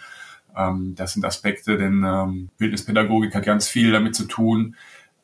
[0.69, 4.77] ähm, das sind Aspekte, denn ähm, Bildnispädagogik hat ganz viel damit zu tun,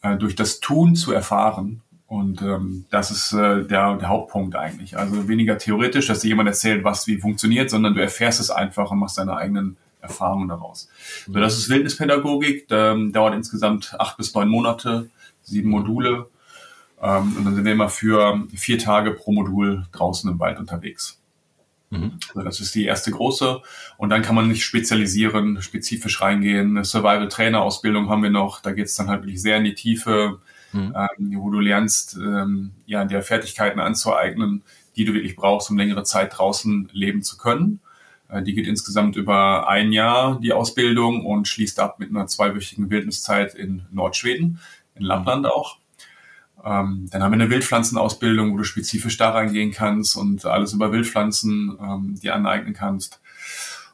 [0.03, 1.83] äh, durch das Tun zu erfahren.
[2.07, 4.97] Und ähm, das ist äh, der, der Hauptpunkt eigentlich.
[4.97, 8.93] Also weniger theoretisch, dass dir jemand erzählt, was wie funktioniert, sondern du erfährst es einfach
[8.93, 10.89] und machst deine eigenen Erfahrungen daraus.
[11.27, 11.33] Mhm.
[11.33, 15.11] So, das ist Wildnispädagogik, ähm, dauert insgesamt acht bis neun Monate,
[15.43, 16.29] sieben Module.
[17.03, 21.19] Ähm, und dann sind wir immer für vier Tage pro Modul draußen im Wald unterwegs.
[21.91, 22.19] Mhm.
[22.29, 23.61] Also das ist die erste große.
[23.97, 26.77] Und dann kann man nicht spezialisieren, spezifisch reingehen.
[26.77, 28.61] Eine Survival-Trainer-Ausbildung haben wir noch.
[28.61, 30.41] Da geht es dann halt wirklich sehr in die Tiefe,
[30.73, 30.95] mhm.
[30.97, 34.63] ähm, wo du lernst, ähm, ja, dir Fertigkeiten anzueignen,
[34.97, 37.81] die du wirklich brauchst, um längere Zeit draußen leben zu können.
[38.29, 42.91] Äh, die geht insgesamt über ein Jahr, die Ausbildung, und schließt ab mit einer zweiwöchigen
[42.91, 44.59] Wildniszeit in Nordschweden,
[44.95, 45.79] in Lappland auch.
[46.65, 50.93] Ähm, dann haben wir eine Wildpflanzenausbildung, wo du spezifisch da reingehen kannst und alles über
[50.93, 53.21] Wildpflanzen ähm, dir aneignen kannst.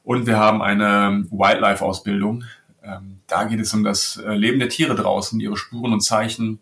[0.05, 2.44] Und wir haben eine Wildlife-Ausbildung.
[2.83, 6.59] Ähm, da geht es um das äh, Leben der Tiere draußen, ihre Spuren und Zeichen.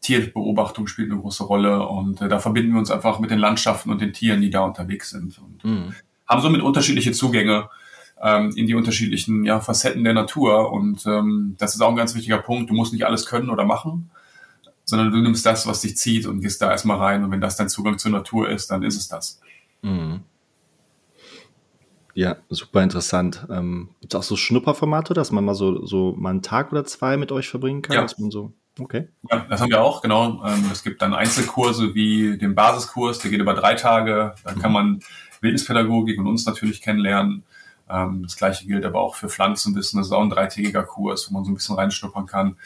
[0.00, 3.90] Tierbeobachtung spielt eine große Rolle und äh, da verbinden wir uns einfach mit den Landschaften
[3.90, 5.38] und den Tieren, die da unterwegs sind.
[5.38, 5.94] Und mhm.
[6.26, 7.68] haben somit unterschiedliche Zugänge
[8.22, 10.72] ähm, in die unterschiedlichen ja, Facetten der Natur.
[10.72, 12.70] Und ähm, das ist auch ein ganz wichtiger Punkt.
[12.70, 14.10] Du musst nicht alles können oder machen,
[14.84, 17.24] sondern du nimmst das, was dich zieht und gehst da erstmal rein.
[17.24, 19.40] Und wenn das dein Zugang zur Natur ist, dann ist es das.
[19.82, 20.20] Mhm.
[22.14, 23.46] Ja, super interessant.
[23.50, 26.84] Ähm, Gibt es auch so Schnupperformate, dass man mal so, so mal einen Tag oder
[26.84, 27.96] zwei mit euch verbringen kann?
[27.96, 28.30] Ja.
[28.30, 29.08] So, okay.
[29.30, 30.44] Ja, das haben wir auch, genau.
[30.44, 34.34] Ähm, es gibt dann Einzelkurse wie den Basiskurs, der geht über drei Tage.
[34.44, 34.74] Da kann mhm.
[34.74, 35.00] man
[35.40, 37.42] Wildnispädagogik und uns natürlich kennenlernen.
[37.88, 39.98] Ähm, das gleiche gilt aber auch für Pflanzenwissen.
[39.98, 42.56] Das ist auch ein dreitägiger Kurs, wo man so ein bisschen reinschnuppern kann.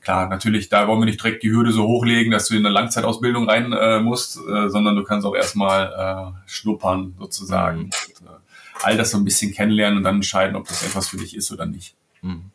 [0.00, 2.72] Klar, natürlich, da wollen wir nicht direkt die Hürde so hochlegen, dass du in eine
[2.72, 7.78] Langzeitausbildung rein äh, musst, äh, sondern du kannst auch erstmal äh, schnuppern sozusagen.
[7.78, 7.84] Mhm.
[7.84, 8.38] Und, äh,
[8.82, 11.50] all das so ein bisschen kennenlernen und dann entscheiden, ob das etwas für dich ist
[11.50, 11.96] oder nicht.
[12.22, 12.50] Mhm.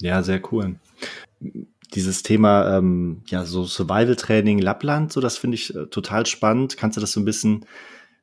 [0.00, 0.76] Ja, sehr cool.
[1.94, 6.76] Dieses Thema, ähm, ja, so Survival-Training Lappland, so das finde ich äh, total spannend.
[6.76, 7.66] Kannst du das so ein bisschen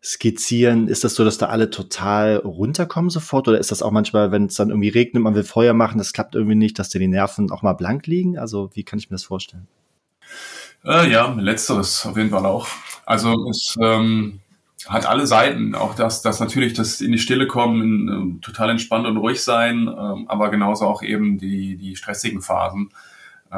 [0.04, 0.88] skizzieren?
[0.88, 3.48] Ist das so, dass da alle total runterkommen sofort?
[3.48, 6.14] Oder ist das auch manchmal, wenn es dann irgendwie regnet, man will Feuer machen, das
[6.14, 8.38] klappt irgendwie nicht, dass dir die Nerven auch mal blank liegen?
[8.38, 9.68] Also, wie kann ich mir das vorstellen?
[10.84, 12.68] Äh, ja, letzteres auf jeden Fall auch.
[13.06, 14.40] Also es ähm,
[14.88, 15.76] hat alle Seiten.
[15.76, 19.44] Auch das, das natürlich das in die Stille kommen, in, äh, total entspannt und ruhig
[19.44, 22.90] sein, ähm, aber genauso auch eben die, die stressigen Phasen,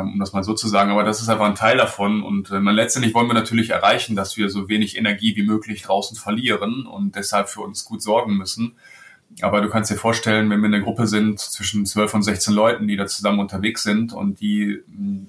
[0.02, 0.92] um das mal so zu sagen.
[0.92, 2.24] Aber das ist einfach ein Teil davon.
[2.24, 6.18] Und äh, letztendlich wollen wir natürlich erreichen, dass wir so wenig Energie wie möglich draußen
[6.18, 8.76] verlieren und deshalb für uns gut sorgen müssen.
[9.42, 12.54] Aber du kannst dir vorstellen, wenn wir in einer Gruppe sind zwischen 12 und 16
[12.54, 14.84] Leuten, die da zusammen unterwegs sind und die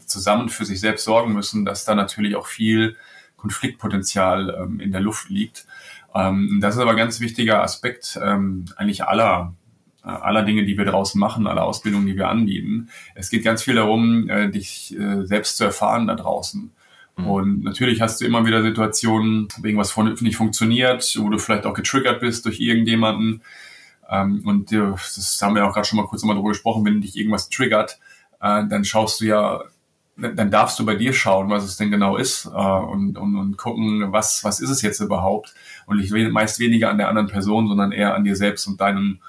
[0.07, 2.96] zusammen für sich selbst sorgen müssen, dass da natürlich auch viel
[3.37, 5.66] Konfliktpotenzial ähm, in der Luft liegt.
[6.14, 9.55] Ähm, das ist aber ein ganz wichtiger Aspekt ähm, eigentlich aller
[10.04, 12.88] aller Dinge, die wir draußen machen, aller Ausbildungen, die wir anbieten.
[13.14, 16.70] Es geht ganz viel darum, äh, dich äh, selbst zu erfahren da draußen.
[17.16, 17.26] Mhm.
[17.26, 21.74] Und natürlich hast du immer wieder Situationen, wegen was nicht funktioniert, wo du vielleicht auch
[21.74, 23.42] getriggert bist durch irgendjemanden.
[24.10, 27.16] Ähm, und das haben wir auch gerade schon mal kurz nochmal drüber gesprochen, wenn dich
[27.16, 27.98] irgendwas triggert,
[28.40, 29.62] dann schaust du ja
[30.16, 33.56] dann darfst du bei dir schauen, was es denn genau ist äh, und, und, und
[33.56, 35.54] gucken, was, was ist es jetzt überhaupt.
[35.86, 39.20] Und ich meist weniger an der anderen Person, sondern eher an dir selbst und deinen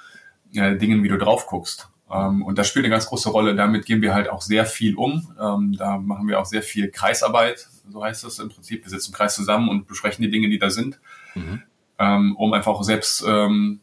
[0.56, 1.90] äh, Dingen, wie du drauf guckst.
[2.12, 3.56] Ähm, und das spielt eine ganz große Rolle.
[3.56, 5.28] Damit gehen wir halt auch sehr viel um.
[5.40, 8.84] Ähm, da machen wir auch sehr viel Kreisarbeit, so heißt das im Prinzip.
[8.84, 11.00] Wir sitzen im Kreis zusammen und besprechen die Dinge, die da sind,
[11.34, 11.62] mhm.
[12.00, 13.80] ähm, um einfach auch selbst ähm,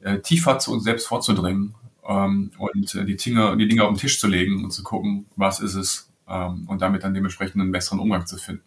[0.00, 1.74] äh, tiefer zu uns selbst vorzudringen
[2.06, 5.26] ähm, und äh, die, Dinge, die Dinge auf den Tisch zu legen und zu gucken,
[5.36, 8.62] was ist es, ähm, und damit dann dementsprechend einen besseren Umgang zu finden.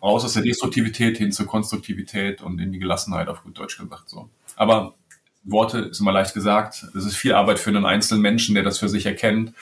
[0.00, 4.08] Raus aus der Destruktivität hin zur Konstruktivität und in die Gelassenheit, auf gut Deutsch gesagt.
[4.08, 4.30] So.
[4.54, 4.94] Aber
[5.50, 6.86] Worte ist immer leicht gesagt.
[6.96, 9.52] Es ist viel Arbeit für einen einzelnen Menschen, der das für sich erkennt.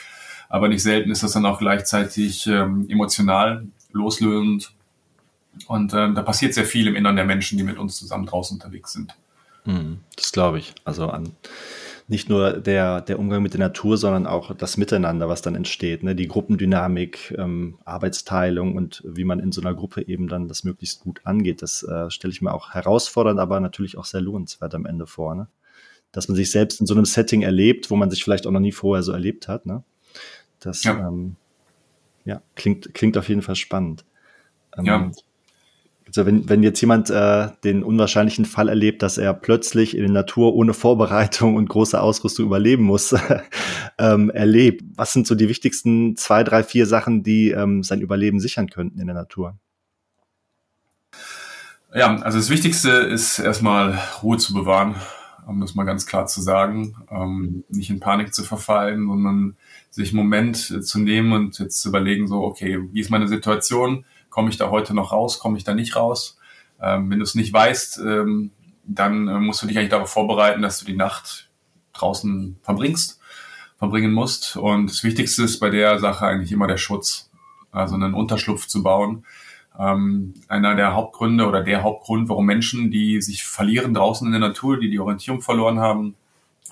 [0.49, 4.73] Aber nicht selten ist das dann auch gleichzeitig ähm, emotional loslösend.
[5.67, 8.57] Und ähm, da passiert sehr viel im Innern der Menschen, die mit uns zusammen draußen
[8.57, 9.15] unterwegs sind.
[9.65, 10.75] Hm, das glaube ich.
[10.85, 11.33] Also an
[12.09, 16.05] nicht nur der, der Umgang mit der Natur, sondern auch das Miteinander, was dann entsteht,
[16.05, 16.15] ne?
[16.15, 21.01] die Gruppendynamik, ähm, Arbeitsteilung und wie man in so einer Gruppe eben dann das möglichst
[21.01, 21.63] gut angeht.
[21.63, 25.35] Das äh, stelle ich mir auch herausfordernd, aber natürlich auch sehr lohnenswert am Ende vor.
[25.35, 25.49] Ne?
[26.17, 28.61] Dass man sich selbst in so einem Setting erlebt, wo man sich vielleicht auch noch
[28.61, 29.67] nie vorher so erlebt hat.
[29.67, 29.85] Ne?
[30.61, 31.07] Das ja.
[31.07, 31.37] Ähm,
[32.25, 34.07] ja, klingt, klingt auf jeden Fall spannend.
[34.77, 35.11] Ähm, ja.
[36.07, 40.13] Also wenn, wenn jetzt jemand äh, den unwahrscheinlichen Fall erlebt, dass er plötzlich in der
[40.13, 43.15] Natur ohne Vorbereitung und große Ausrüstung überleben muss,
[43.99, 48.41] ähm, erlebt, was sind so die wichtigsten zwei, drei, vier Sachen, die ähm, sein Überleben
[48.41, 49.59] sichern könnten in der Natur?
[51.95, 54.95] Ja, also das Wichtigste ist erstmal Ruhe zu bewahren,
[55.47, 56.97] um das mal ganz klar zu sagen.
[57.11, 59.57] Ähm, nicht in Panik zu verfallen, sondern
[59.91, 60.57] sich einen Moment
[60.87, 64.05] zu nehmen und jetzt zu überlegen, so, okay, wie ist meine Situation?
[64.37, 66.37] komme ich da heute noch raus, komme ich da nicht raus.
[66.79, 68.51] Ähm, wenn du es nicht weißt, ähm,
[68.85, 71.49] dann äh, musst du dich eigentlich darauf vorbereiten, dass du die Nacht
[71.95, 73.19] draußen verbringst,
[73.79, 74.59] verbringen musst.
[74.59, 77.31] Und das Wichtigste ist bei der Sache eigentlich immer der Schutz,
[77.73, 79.25] also einen Unterschlupf zu bauen.
[79.79, 84.41] Ähm, einer der Hauptgründe oder der Hauptgrund, warum Menschen, die sich verlieren draußen in der
[84.41, 86.15] Natur, die die Orientierung verloren haben,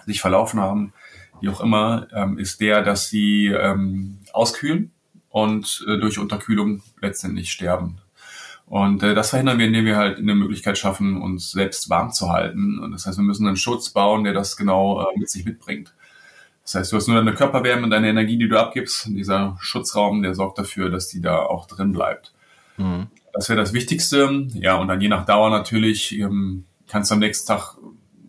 [0.07, 0.93] sich verlaufen haben,
[1.41, 4.93] wie auch immer, ähm, ist der, dass sie ähm, auskühlen
[5.31, 7.99] und äh, durch Unterkühlung letztendlich sterben.
[8.67, 12.31] Und äh, das verhindern wir, indem wir halt eine Möglichkeit schaffen, uns selbst warm zu
[12.31, 12.79] halten.
[12.79, 15.95] Und das heißt, wir müssen einen Schutz bauen, der das genau äh, mit sich mitbringt.
[16.63, 19.07] Das heißt, du hast nur deine Körperwärme und deine Energie, die du abgibst.
[19.07, 22.34] Und dieser Schutzraum, der sorgt dafür, dass die da auch drin bleibt.
[22.77, 23.09] Mhm.
[23.33, 24.47] Das wäre das Wichtigste.
[24.55, 27.77] Ja, und dann je nach Dauer natürlich ähm, kannst du am nächsten Tag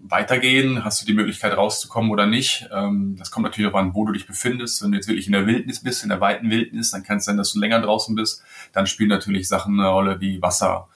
[0.08, 0.84] weitergehen?
[0.84, 2.68] Hast du die Möglichkeit rauszukommen oder nicht?
[2.72, 4.84] Ähm, das kommt natürlich auch an, wo du dich befindest.
[4.84, 7.26] Wenn du jetzt wirklich in der Wildnis bist, in der weiten Wildnis, dann kann es
[7.26, 8.44] sein, dass du länger draußen bist.
[8.74, 10.88] Dann spielen natürlich Sachen eine Rolle wie Wasser,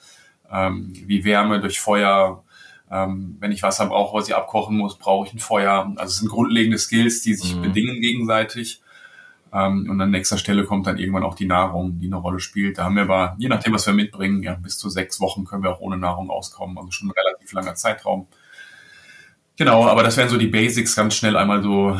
[0.50, 2.44] ähm, wie Wärme durch Feuer.
[2.90, 5.92] Ähm, wenn ich Wasser brauche, was ich abkochen muss, brauche ich ein Feuer.
[5.96, 7.62] Also es sind grundlegende Skills, die sich mhm.
[7.62, 8.80] bedingen gegenseitig.
[9.52, 12.78] Ähm, und an nächster Stelle kommt dann irgendwann auch die Nahrung, die eine Rolle spielt.
[12.78, 15.62] Da haben wir aber, je nachdem, was wir mitbringen, ja, bis zu sechs Wochen können
[15.62, 16.78] wir auch ohne Nahrung auskommen.
[16.78, 18.28] Also schon ein relativ langer Zeitraum.
[19.56, 21.98] Genau, aber das wären so die Basics ganz schnell einmal so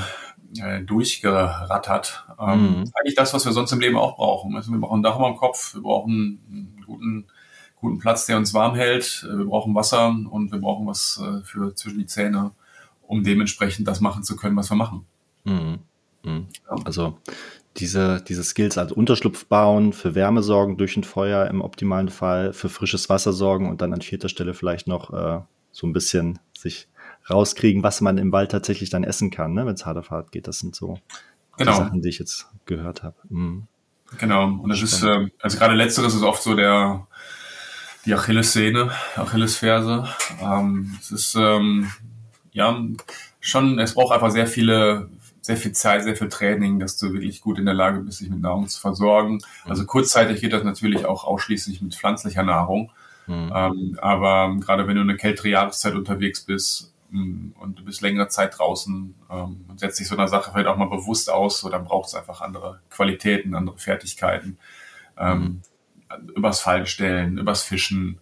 [0.59, 2.25] äh, durchgerattert.
[2.39, 2.91] Ähm, mhm.
[2.95, 4.57] Eigentlich das, was wir sonst im Leben auch brauchen.
[4.57, 7.27] Also wir brauchen ein Dach über dem Kopf, wir brauchen einen guten,
[7.77, 11.45] guten Platz, der uns warm hält, äh, wir brauchen Wasser und wir brauchen was äh,
[11.45, 12.53] für zwischen die Zähne,
[13.03, 15.05] um dementsprechend das machen zu können, was wir machen.
[15.45, 15.81] Mhm.
[16.23, 16.49] Mhm.
[16.85, 17.19] Also
[17.77, 22.53] diese, diese Skills als Unterschlupf bauen, für Wärme sorgen durch ein Feuer im optimalen Fall,
[22.53, 25.41] für frisches Wasser sorgen und dann an vierter Stelle vielleicht noch äh,
[25.73, 26.89] so ein bisschen sich
[27.29, 30.33] rauskriegen, was man im Wald tatsächlich dann essen kann, ne, wenn es hart auf hart
[30.33, 30.49] geht.
[30.49, 30.99] Das sind so
[31.57, 31.73] genau.
[31.73, 33.17] die Sachen, die ich jetzt gehört habe.
[33.29, 33.67] Mhm.
[34.19, 35.29] Genau, und das Spannend.
[35.29, 37.07] ist, äh, also gerade letzteres ist oft so der
[38.07, 40.09] die Achillessehne, Achillesferse.
[40.41, 41.91] Ähm, es ist ähm,
[42.53, 42.83] ja
[43.41, 45.11] schon, es braucht einfach sehr viele
[45.43, 48.31] sehr viel Zeit, sehr viel Training, dass du wirklich gut in der Lage bist, dich
[48.31, 49.41] mit Nahrung zu versorgen.
[49.65, 52.91] Also kurzzeitig geht das natürlich auch ausschließlich mit pflanzlicher Nahrung.
[53.27, 53.53] Mhm.
[53.55, 58.29] Ähm, aber gerade wenn du eine kältere Jahreszeit unterwegs bist ähm, und du bist längere
[58.29, 61.69] Zeit draußen ähm, und setzt dich so einer Sache vielleicht auch mal bewusst aus, so
[61.69, 64.59] dann braucht es einfach andere Qualitäten, andere Fertigkeiten.
[65.17, 65.63] Ähm,
[66.19, 66.31] mhm.
[66.35, 68.19] Übers Fallen stellen, übers Fischen,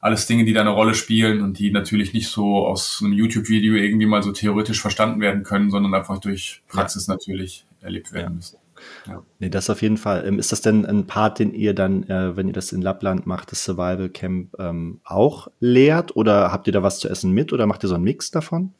[0.00, 3.74] alles Dinge, die da eine Rolle spielen und die natürlich nicht so aus einem YouTube-Video
[3.74, 7.14] irgendwie mal so theoretisch verstanden werden können, sondern einfach durch Praxis ja.
[7.14, 8.30] natürlich erlebt werden ja.
[8.30, 8.58] müssen.
[9.06, 9.22] Ja.
[9.40, 10.24] Nee, das auf jeden Fall.
[10.24, 13.26] Ähm, ist das denn ein Part, den ihr dann, äh, wenn ihr das in Lappland
[13.26, 16.14] macht, das Survival Camp ähm, auch lehrt?
[16.16, 18.72] Oder habt ihr da was zu essen mit oder macht ihr so einen Mix davon?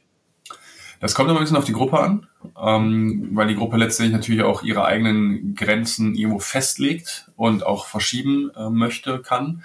[1.00, 2.26] Das kommt immer ein bisschen auf die Gruppe an,
[2.61, 8.50] ähm, weil die Gruppe letztendlich natürlich auch ihre eigenen Grenzen irgendwo festlegt und auch verschieben
[8.57, 9.62] äh, möchte, kann.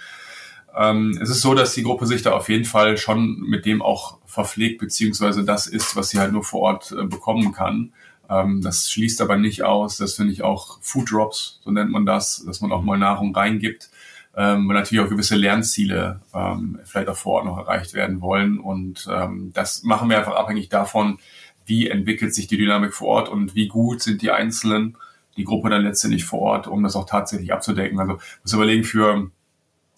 [0.75, 3.81] Ähm, es ist so, dass die Gruppe sich da auf jeden Fall schon mit dem
[3.81, 7.93] auch verpflegt, beziehungsweise das ist, was sie halt nur vor Ort äh, bekommen kann.
[8.29, 12.05] Ähm, das schließt aber nicht aus, das finde ich auch Food Drops, so nennt man
[12.05, 13.89] das, dass man auch mal Nahrung reingibt,
[14.36, 18.59] ähm, weil natürlich auch gewisse Lernziele ähm, vielleicht auch vor Ort noch erreicht werden wollen.
[18.59, 21.19] Und ähm, das machen wir einfach abhängig davon,
[21.65, 24.97] wie entwickelt sich die Dynamik vor Ort und wie gut sind die Einzelnen,
[25.38, 27.99] die Gruppe dann letztendlich vor Ort, um das auch tatsächlich abzudecken.
[27.99, 29.29] Also muss überlegen für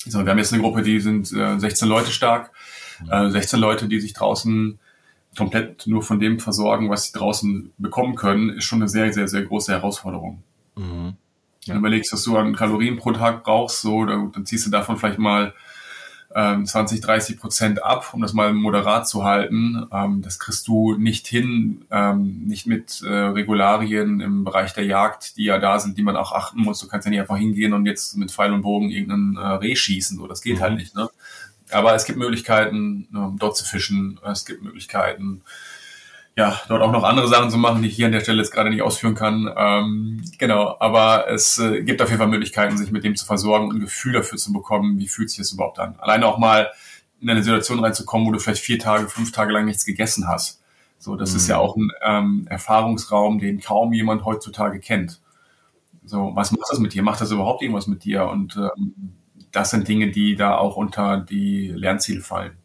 [0.06, 2.52] so, wir haben jetzt eine Gruppe, die sind äh, 16 Leute stark,
[3.10, 4.80] äh, 16 Leute, die sich draußen
[5.38, 9.28] komplett nur von dem versorgen, was sie draußen bekommen können, ist schon eine sehr, sehr,
[9.28, 10.44] sehr große Herausforderung.
[10.76, 11.16] Mhm.
[11.64, 11.74] Ja.
[11.74, 14.72] Wenn du überlegst, was du an Kalorien pro Tag brauchst, so, dann, dann ziehst du
[14.72, 15.54] davon vielleicht mal
[16.36, 19.88] 20, ähm, 30 Prozent ab, um das mal moderat zu halten.
[19.92, 25.38] Ähm, das kriegst du nicht hin, ähm, nicht mit äh, Regularien im Bereich der Jagd,
[25.38, 26.80] die ja da sind, die man auch achten muss.
[26.80, 29.76] Du kannst ja nicht einfach hingehen und jetzt mit Pfeil und Bogen irgendeinen äh, Reh
[29.78, 30.18] schießen.
[30.18, 30.78] So, das geht halt mhm.
[30.78, 30.96] halt nicht.
[30.96, 31.10] Ne?
[31.72, 33.08] Aber es gibt Möglichkeiten,
[33.40, 34.20] dort zu fischen.
[34.24, 35.42] Es gibt Möglichkeiten,
[36.38, 38.52] ja, dort auch noch andere Sachen zu machen, die ich hier an der Stelle jetzt
[38.52, 39.50] gerade nicht ausführen kann.
[39.56, 43.70] Ähm, genau, aber es äh, gibt auf jeden Fall Möglichkeiten, sich mit dem zu versorgen
[43.70, 45.96] und ein Gefühl dafür zu bekommen, wie fühlt sich das überhaupt an.
[45.98, 46.72] Alleine auch mal
[47.22, 50.62] in eine Situation reinzukommen, wo du vielleicht vier Tage, fünf Tage lang nichts gegessen hast.
[51.00, 51.38] So, das mhm.
[51.38, 55.22] ist ja auch ein ähm, Erfahrungsraum, den kaum jemand heutzutage kennt.
[56.04, 57.02] So, was macht das mit dir?
[57.02, 58.28] Macht das überhaupt irgendwas mit dir?
[58.28, 59.14] Und ähm,
[59.52, 62.58] das sind Dinge, die da auch unter die Lernziele fallen.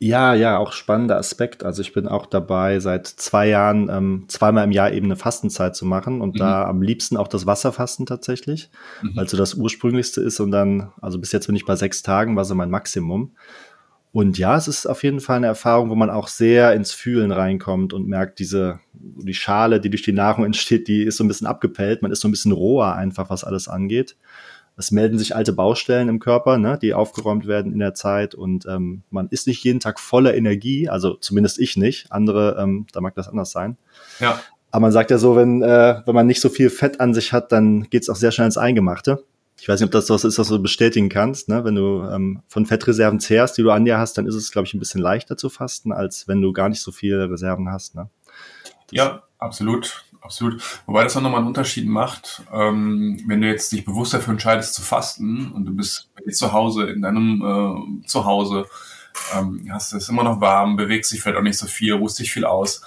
[0.00, 1.64] Ja, ja, auch spannender Aspekt.
[1.64, 5.74] Also ich bin auch dabei, seit zwei Jahren ähm, zweimal im Jahr eben eine Fastenzeit
[5.74, 6.38] zu machen und mhm.
[6.38, 8.70] da am liebsten auch das Wasserfasten tatsächlich,
[9.02, 9.16] mhm.
[9.16, 12.36] weil so das ursprünglichste ist und dann, also bis jetzt bin ich bei sechs Tagen,
[12.36, 13.32] war so mein Maximum.
[14.12, 17.32] Und ja, es ist auf jeden Fall eine Erfahrung, wo man auch sehr ins Fühlen
[17.32, 21.28] reinkommt und merkt, diese, die Schale, die durch die Nahrung entsteht, die ist so ein
[21.28, 22.02] bisschen abgepellt.
[22.02, 24.16] Man ist so ein bisschen roher einfach, was alles angeht
[24.78, 28.64] es melden sich alte Baustellen im Körper, ne, die aufgeräumt werden in der Zeit und
[28.66, 32.10] ähm, man ist nicht jeden Tag voller Energie, also zumindest ich nicht.
[32.10, 33.76] Andere, ähm, da mag das anders sein.
[34.20, 34.40] Ja.
[34.70, 37.32] Aber man sagt ja so, wenn, äh, wenn man nicht so viel Fett an sich
[37.32, 39.24] hat, dann geht's auch sehr schnell ins Eingemachte.
[39.60, 41.48] Ich weiß nicht, ob das was ist, was du bestätigen kannst.
[41.48, 41.64] Ne?
[41.64, 44.68] Wenn du ähm, von Fettreserven zehrst, die du an dir hast, dann ist es, glaube
[44.68, 47.96] ich, ein bisschen leichter zu fasten, als wenn du gar nicht so viele Reserven hast.
[47.96, 48.08] Ne?
[48.90, 50.62] ja, absolut absolut.
[50.86, 54.74] Wobei das auch nochmal einen Unterschied macht, ähm, wenn du jetzt dich bewusst dafür entscheidest
[54.74, 58.66] zu fasten und du bist zu Hause, in deinem äh, Zuhause,
[59.34, 62.32] ähm, hast es immer noch warm, bewegst dich vielleicht auch nicht so viel, ruhst dich
[62.32, 62.82] viel aus.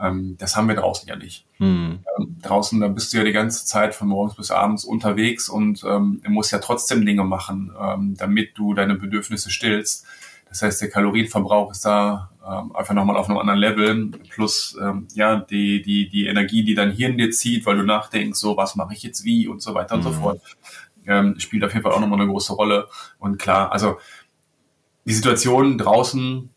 [0.00, 1.46] Ähm, das haben wir draußen ja nicht.
[1.58, 2.00] Hm.
[2.18, 5.84] Ähm, draußen, da bist du ja die ganze Zeit von morgens bis abends unterwegs und
[5.84, 10.04] ähm, du musst ja trotzdem Dinge machen, ähm, damit du deine Bedürfnisse stillst.
[10.48, 14.10] Das heißt, der Kalorienverbrauch ist da ähm, einfach nochmal auf einem anderen Level.
[14.30, 17.84] Plus ähm, ja die die die Energie, die dann hier in dir zieht, weil du
[17.84, 20.06] nachdenkst, so was mache ich jetzt wie und so weiter mhm.
[20.06, 20.22] und so mhm.
[20.22, 20.40] fort,
[21.06, 22.88] ähm, spielt auf jeden Fall auch nochmal eine große Rolle.
[23.18, 23.98] Und klar, also
[25.04, 26.50] die Situation draußen,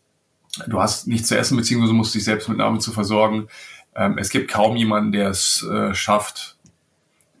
[0.66, 3.48] du hast nichts zu essen beziehungsweise musst dich selbst mit Nahrung zu versorgen.
[3.94, 6.56] Ähm, es gibt kaum jemanden, der es äh, schafft,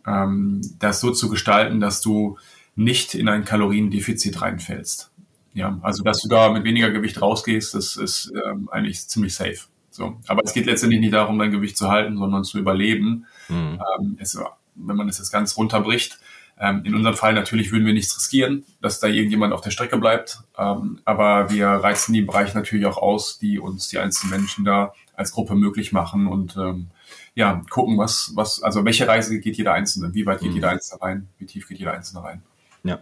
[0.06, 2.38] ähm, das so zu gestalten, dass du
[2.74, 5.10] nicht in ein Kaloriendefizit reinfällst.
[5.58, 9.58] Ja, also dass du da mit weniger Gewicht rausgehst, das ist ähm, eigentlich ziemlich safe.
[9.90, 13.26] So, aber es geht letztendlich nicht darum, dein Gewicht zu halten, sondern zu überleben.
[13.48, 13.80] Mhm.
[13.98, 14.38] Ähm, es,
[14.76, 16.20] wenn man es jetzt ganz runterbricht,
[16.60, 19.98] ähm, in unserem Fall natürlich würden wir nichts riskieren, dass da irgendjemand auf der Strecke
[19.98, 20.44] bleibt.
[20.56, 24.92] Ähm, aber wir reizen die Bereiche natürlich auch aus, die uns die einzelnen Menschen da
[25.16, 26.90] als Gruppe möglich machen und ähm,
[27.34, 30.54] ja, gucken, was, was, also welche Reise geht jeder Einzelne, wie weit geht mhm.
[30.54, 32.42] jeder Einzelne rein, wie tief geht jeder Einzelne rein.
[32.84, 33.00] Ja.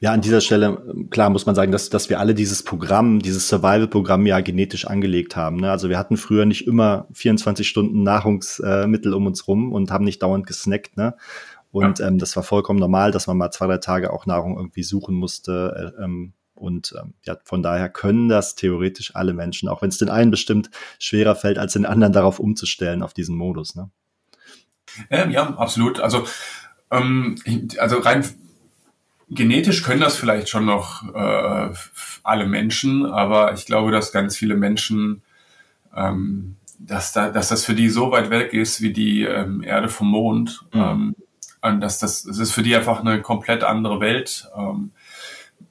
[0.00, 3.48] Ja, an dieser Stelle, klar muss man sagen, dass, dass wir alle dieses Programm, dieses
[3.48, 5.56] Survival-Programm ja genetisch angelegt haben.
[5.56, 5.70] Ne?
[5.70, 10.22] Also wir hatten früher nicht immer 24 Stunden Nahrungsmittel um uns rum und haben nicht
[10.22, 10.96] dauernd gesnackt.
[10.96, 11.14] Ne?
[11.70, 12.08] Und ja.
[12.08, 15.14] ähm, das war vollkommen normal, dass man mal zwei, drei Tage auch Nahrung irgendwie suchen
[15.14, 15.94] musste.
[15.98, 19.98] Äh, ähm, und ähm, ja, von daher können das theoretisch alle Menschen, auch wenn es
[19.98, 23.76] den einen bestimmt schwerer fällt, als den anderen darauf umzustellen, auf diesen Modus.
[23.76, 23.90] Ne?
[25.08, 26.00] Ähm, ja, absolut.
[26.00, 26.24] Also,
[26.90, 27.36] ähm,
[27.78, 28.24] also rein
[29.30, 31.70] genetisch können das vielleicht schon noch äh,
[32.22, 35.22] alle Menschen, aber ich glaube, dass ganz viele Menschen,
[35.96, 39.88] ähm, dass, da, dass das für die so weit weg ist wie die ähm, Erde
[39.88, 40.80] vom Mond, mhm.
[40.80, 41.14] ähm,
[41.62, 44.48] und dass das, das ist für die einfach eine komplett andere Welt.
[44.56, 44.92] Ähm,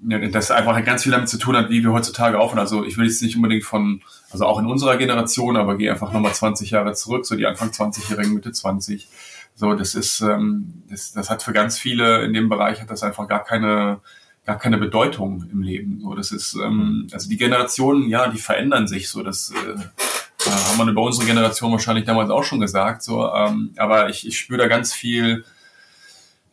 [0.02, 2.60] das einfach ganz viel damit zu tun hat, wie wir heutzutage aufhören.
[2.60, 4.02] Also ich will jetzt nicht unbedingt von,
[4.32, 7.72] also auch in unserer Generation, aber gehe einfach nochmal 20 Jahre zurück, so die Anfang
[7.72, 9.10] 20-Jährigen, Mitte 20
[9.60, 13.04] so, das ist, ähm, das, das hat für ganz viele in dem Bereich hat das
[13.04, 14.00] einfach gar keine,
[14.46, 16.00] gar keine Bedeutung im Leben.
[16.02, 19.10] So, das ist, ähm, also die Generationen, ja, die verändern sich.
[19.10, 23.04] So, das äh, haben wir über unsere Generation wahrscheinlich damals auch schon gesagt.
[23.04, 25.44] So, ähm, aber ich, ich spüre da ganz viel,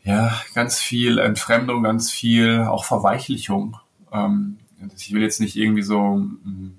[0.03, 3.77] ja, ganz viel Entfremdung, ganz viel auch Verweichlichung.
[4.13, 4.59] Ähm,
[4.97, 6.77] ich will jetzt nicht irgendwie so mm,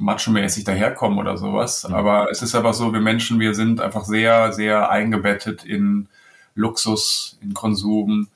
[0.00, 1.84] macho-mäßig daherkommen oder sowas.
[1.84, 6.08] Aber es ist einfach so, wir Menschen, wir sind einfach sehr, sehr eingebettet in
[6.54, 8.28] Luxus, in Konsum,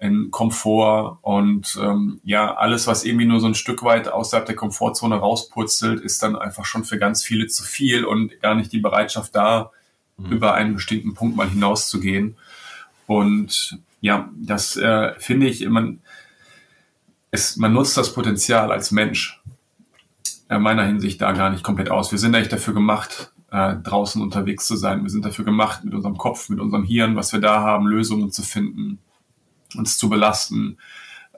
[0.00, 4.54] in Komfort und ähm, ja, alles, was irgendwie nur so ein Stück weit außerhalb der
[4.54, 8.80] Komfortzone rauspurzelt, ist dann einfach schon für ganz viele zu viel und gar nicht die
[8.80, 9.70] Bereitschaft da,
[10.18, 10.32] mhm.
[10.32, 12.36] über einen bestimmten Punkt mal hinauszugehen.
[13.06, 16.00] Und ja, das äh, finde ich, man,
[17.30, 19.40] es, man nutzt das Potenzial als Mensch
[20.48, 22.12] äh, meiner Hinsicht da gar nicht komplett aus.
[22.12, 25.02] Wir sind eigentlich dafür gemacht, äh, draußen unterwegs zu sein.
[25.02, 28.30] Wir sind dafür gemacht, mit unserem Kopf, mit unserem Hirn, was wir da haben, Lösungen
[28.30, 28.98] zu finden,
[29.76, 30.78] uns zu belasten,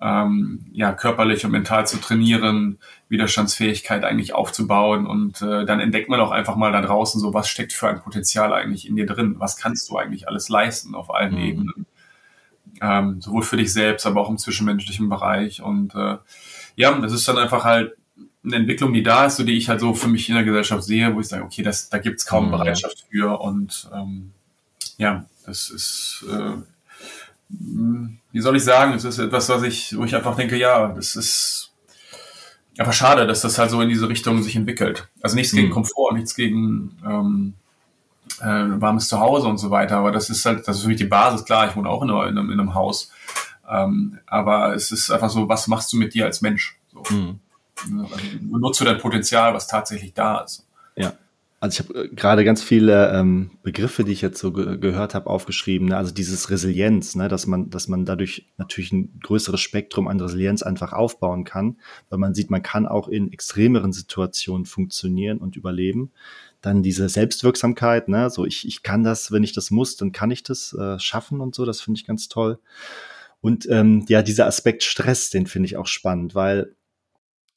[0.00, 2.78] ähm, ja, körperlich und mental zu trainieren,
[3.08, 7.48] Widerstandsfähigkeit eigentlich aufzubauen und äh, dann entdeckt man auch einfach mal da draußen so, was
[7.48, 9.36] steckt für ein Potenzial eigentlich in dir drin?
[9.38, 11.40] Was kannst du eigentlich alles leisten auf allen mhm.
[11.40, 11.86] Ebenen?
[12.80, 16.18] Ähm, sowohl für dich selbst, aber auch im zwischenmenschlichen Bereich und äh,
[16.76, 17.97] ja, das ist dann einfach halt
[18.48, 20.84] eine Entwicklung, die da ist, so die ich halt so für mich in der Gesellschaft
[20.84, 22.52] sehe, wo ich sage, okay, das, da gibt es kaum mhm.
[22.52, 24.32] Bereitschaft für und ähm,
[24.96, 26.52] ja, das ist, äh,
[27.50, 31.16] wie soll ich sagen, es ist etwas, was ich, wo ich einfach denke, ja, das
[31.16, 31.72] ist
[32.76, 35.08] einfach schade, dass das halt so in diese Richtung sich entwickelt.
[35.22, 35.58] Also nichts mhm.
[35.58, 37.54] gegen Komfort, nichts gegen ähm,
[38.40, 41.04] äh, warmes Zuhause und so weiter, aber das ist halt, das ist für mich die
[41.04, 43.10] Basis, klar, ich wohne auch in, einem, in einem Haus,
[43.68, 46.78] ähm, aber es ist einfach so, was machst du mit dir als Mensch?
[46.92, 47.02] So.
[47.14, 47.40] Mhm.
[48.40, 50.66] Nutze dein Potenzial, was tatsächlich da ist.
[50.96, 51.14] Ja.
[51.60, 55.14] Also ich habe äh, gerade ganz viele ähm, Begriffe, die ich jetzt so ge gehört
[55.14, 55.88] habe, aufgeschrieben.
[55.88, 55.96] Ne?
[55.96, 57.28] Also dieses Resilienz, ne?
[57.28, 61.76] dass man, dass man dadurch natürlich ein größeres Spektrum an Resilienz einfach aufbauen kann,
[62.10, 66.12] weil man sieht, man kann auch in extremeren Situationen funktionieren und überleben.
[66.60, 68.30] Dann diese Selbstwirksamkeit, ne?
[68.30, 71.40] so ich, ich kann das, wenn ich das muss, dann kann ich das äh, schaffen
[71.40, 71.64] und so.
[71.64, 72.60] Das finde ich ganz toll.
[73.40, 76.74] Und ähm, ja, dieser Aspekt Stress, den finde ich auch spannend, weil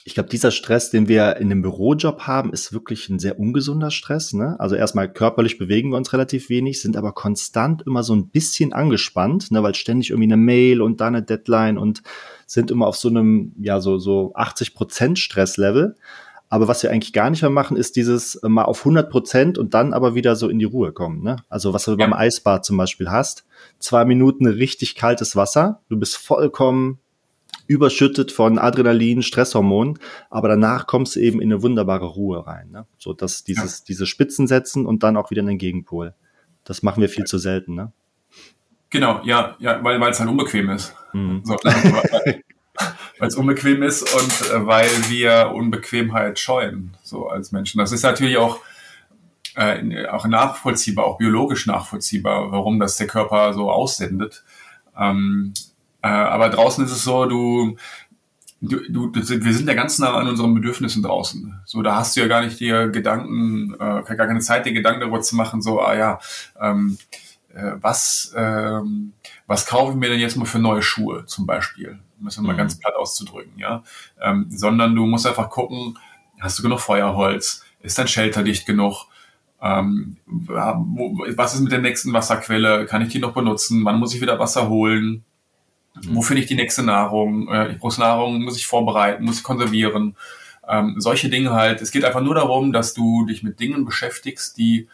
[0.04, 3.90] ich glaube, dieser Stress, den wir in dem Bürojob haben, ist wirklich ein sehr ungesunder
[3.90, 4.32] Stress.
[4.32, 4.56] Ne?
[4.58, 8.72] Also erstmal körperlich bewegen wir uns relativ wenig, sind aber konstant immer so ein bisschen
[8.72, 9.62] angespannt, ne?
[9.62, 12.02] weil ständig irgendwie eine Mail und da eine Deadline und
[12.46, 15.94] sind immer auf so einem, ja, so, so 80 Prozent Stresslevel.
[16.48, 19.56] Aber was wir eigentlich gar nicht mehr machen, ist dieses äh, mal auf 100 Prozent
[19.56, 21.22] und dann aber wieder so in die Ruhe kommen.
[21.22, 21.36] Ne?
[21.48, 21.96] Also was du ja.
[21.96, 23.46] beim Eisbad zum Beispiel hast,
[23.78, 26.98] zwei Minuten richtig kaltes Wasser, du bist vollkommen
[27.66, 29.98] überschüttet von Adrenalin, Stresshormonen,
[30.30, 32.70] aber danach kommst du eben in eine wunderbare Ruhe rein.
[32.70, 32.86] Ne?
[32.98, 33.84] So dass dieses, ja.
[33.88, 36.14] diese Spitzen setzen und dann auch wieder in den Gegenpol.
[36.64, 37.92] Das machen wir viel zu selten, ne?
[38.90, 40.94] Genau, ja, ja, weil es halt unbequem ist.
[41.14, 41.40] Mhm.
[41.44, 42.42] So, weil,
[43.18, 47.78] weil es unbequem ist und äh, weil wir Unbequemheit scheuen, so als Menschen.
[47.78, 48.60] Das ist natürlich auch
[49.54, 54.44] äh, auch nachvollziehbar, auch biologisch nachvollziehbar, warum das der Körper so aussendet.
[54.98, 55.54] Ähm,
[56.02, 57.76] äh, aber draußen ist es so, du,
[58.60, 61.60] du, du, wir sind ja ganz nah an unseren Bedürfnissen draußen.
[61.64, 63.76] So, da hast du ja gar nicht dir Gedanken, äh,
[64.16, 66.20] gar keine Zeit, dir Gedanken darüber zu machen, so, ah ja,
[66.60, 66.98] ähm,
[67.54, 69.12] äh, was, ähm,
[69.46, 71.98] was kaufe ich mir denn jetzt mal für neue Schuhe zum Beispiel?
[72.18, 72.58] Um das mal mhm.
[72.58, 73.82] ganz platt auszudrücken, ja.
[74.20, 75.98] Ähm, sondern du musst einfach gucken,
[76.40, 77.64] hast du genug Feuerholz?
[77.80, 79.06] Ist dein Shelter dicht genug?
[79.60, 82.86] Ähm, was ist mit der nächsten Wasserquelle?
[82.86, 83.84] Kann ich die noch benutzen?
[83.84, 85.24] Wann muss ich wieder Wasser holen?
[85.94, 86.16] Mhm.
[86.16, 87.48] Wo finde ich die nächste Nahrung?
[87.48, 90.16] Äh, ich brauche Nahrung, muss ich vorbereiten, muss ich konservieren?
[90.68, 91.80] Ähm, solche Dinge halt.
[91.82, 94.88] Es geht einfach nur darum, dass du dich mit Dingen beschäftigst, die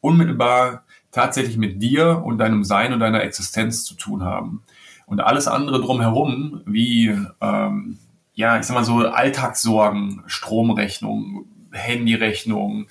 [0.00, 4.62] unmittelbar tatsächlich mit dir und deinem Sein und deiner Existenz zu tun haben.
[5.06, 7.98] Und alles andere drumherum, wie, ähm,
[8.34, 12.86] ja, ich sag mal so Alltagssorgen, Stromrechnung, Handyrechnung,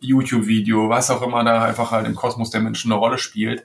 [0.00, 3.64] YouTube-Video, was auch immer da einfach halt im Kosmos der Menschen eine Rolle spielt,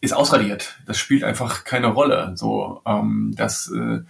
[0.00, 0.78] ist ausradiert.
[0.86, 2.32] Das spielt einfach keine Rolle.
[2.34, 4.00] So, ähm, dass äh,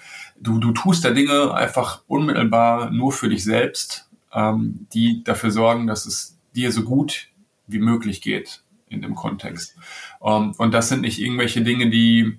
[0.41, 5.87] du du tust da Dinge einfach unmittelbar nur für dich selbst, ähm, die dafür sorgen,
[5.87, 7.29] dass es dir so gut
[7.67, 9.77] wie möglich geht in dem Kontext.
[10.23, 12.39] Ähm, und das sind nicht irgendwelche Dinge, die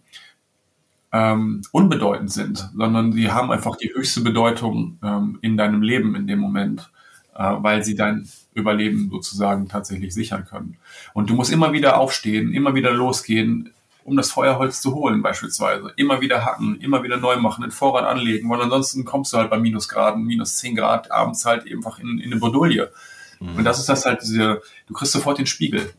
[1.12, 6.26] ähm, unbedeutend sind, sondern sie haben einfach die höchste Bedeutung ähm, in deinem Leben in
[6.26, 6.90] dem Moment,
[7.36, 10.78] äh, weil sie dein Überleben sozusagen tatsächlich sichern können.
[11.14, 13.74] Und du musst immer wieder aufstehen, immer wieder losgehen,
[14.04, 15.94] um das Feuerholz zu holen beispielsweise.
[15.96, 19.50] Immer wieder hacken, immer wieder neu machen, den Vorrat anlegen, weil ansonsten kommst du halt
[19.50, 22.92] bei Minusgraden, minus 10 Grad, abends halt einfach in, in eine Bredouille.
[23.40, 23.58] Mhm.
[23.58, 25.94] Und das ist das halt diese, du kriegst sofort den Spiegel.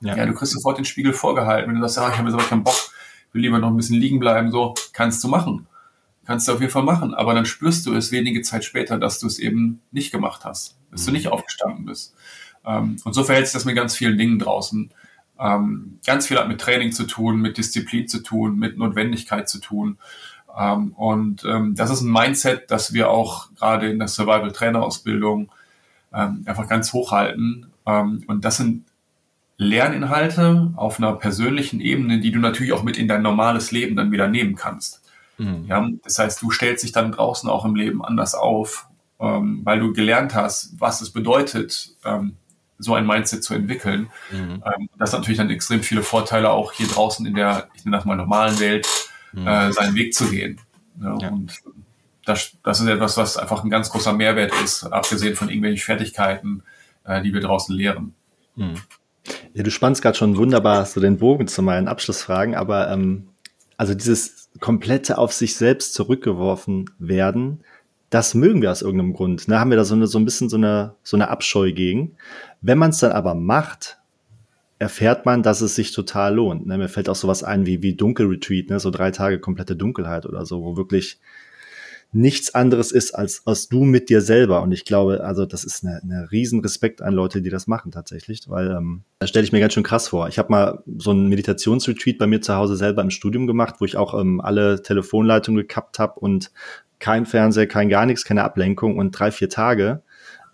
[0.00, 0.16] Ja.
[0.16, 1.68] ja, du kriegst sofort den Spiegel vorgehalten.
[1.68, 2.90] Wenn du sagst, ja, ich habe jetzt aber keinen Bock,
[3.32, 5.66] will lieber noch ein bisschen liegen bleiben, so, kannst du machen.
[6.30, 7.12] Kannst du auf jeden Fall machen.
[7.12, 10.78] Aber dann spürst du es wenige Zeit später, dass du es eben nicht gemacht hast,
[10.92, 11.16] dass du mhm.
[11.16, 12.14] nicht aufgestanden bist.
[12.64, 14.92] Ähm, und so verhält sich das mit ganz vielen Dingen draußen.
[15.40, 19.58] Ähm, ganz viel hat mit Training zu tun, mit Disziplin zu tun, mit Notwendigkeit zu
[19.58, 19.98] tun.
[20.56, 25.50] Ähm, und das ist ein Mindset, das wir auch gerade in der Survival-Trainer-Ausbildung
[26.12, 27.66] einfach ganz hochhalten.
[27.84, 28.84] und das sind
[29.56, 34.12] Lerninhalte auf einer persönlichen Ebene, die du natürlich auch mit in dein normales Leben dann
[34.12, 35.00] wieder nehmen kannst.
[35.40, 35.64] Mhm.
[35.66, 38.86] Ja, das heißt, du stellst dich dann draußen auch im Leben anders auf,
[39.18, 42.36] ähm, weil du gelernt hast, was es bedeutet, ähm,
[42.78, 44.10] so ein Mindset zu entwickeln.
[44.30, 44.62] Mhm.
[44.64, 47.96] Ähm, das hat natürlich dann extrem viele Vorteile, auch hier draußen in der, ich nenne
[47.96, 48.86] das mal normalen Welt,
[49.32, 49.46] mhm.
[49.46, 50.60] äh, seinen Weg zu gehen.
[51.00, 51.28] Ja, ja.
[51.30, 51.58] Und
[52.26, 56.62] das, das ist etwas, was einfach ein ganz großer Mehrwert ist, abgesehen von irgendwelchen Fertigkeiten,
[57.04, 58.14] äh, die wir draußen lehren.
[58.56, 58.74] Mhm.
[59.54, 63.29] Ja, du spannst gerade schon wunderbar so den Bogen zu meinen Abschlussfragen, aber ähm,
[63.80, 67.60] also dieses komplette auf sich selbst zurückgeworfen werden,
[68.10, 69.48] das mögen wir aus irgendeinem Grund.
[69.48, 69.58] Ne?
[69.58, 72.14] Haben wir da so, eine, so ein bisschen so eine, so eine Abscheu gegen.
[72.60, 73.96] Wenn man es dann aber macht,
[74.78, 76.66] erfährt man, dass es sich total lohnt.
[76.66, 76.76] Ne?
[76.76, 78.78] Mir fällt auch sowas ein wie, wie Dunkelretreat, ne?
[78.80, 81.18] so drei Tage komplette Dunkelheit oder so, wo wirklich
[82.12, 84.62] nichts anderes ist als, als du mit dir selber.
[84.62, 87.92] Und ich glaube, also das ist eine, eine riesen Respekt an Leute, die das machen
[87.92, 90.28] tatsächlich, weil ähm, das stelle ich mir ganz schön krass vor.
[90.28, 93.84] Ich habe mal so einen Meditationsretreat bei mir zu Hause selber im Studium gemacht, wo
[93.84, 96.50] ich auch ähm, alle Telefonleitungen gekappt habe und
[96.98, 100.02] kein Fernseher, kein gar nichts, keine Ablenkung und drei, vier Tage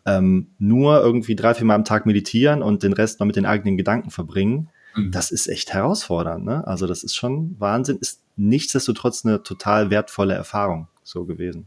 [0.06, 3.44] ähm, nur irgendwie drei, vier Mal am Tag meditieren und den Rest noch mit den
[3.44, 4.68] eigenen Gedanken verbringen.
[4.94, 5.10] Mhm.
[5.10, 6.44] Das ist echt herausfordernd.
[6.44, 6.66] Ne?
[6.66, 11.66] Also das ist schon Wahnsinn, ist nichtsdestotrotz eine total wertvolle Erfahrung so gewesen.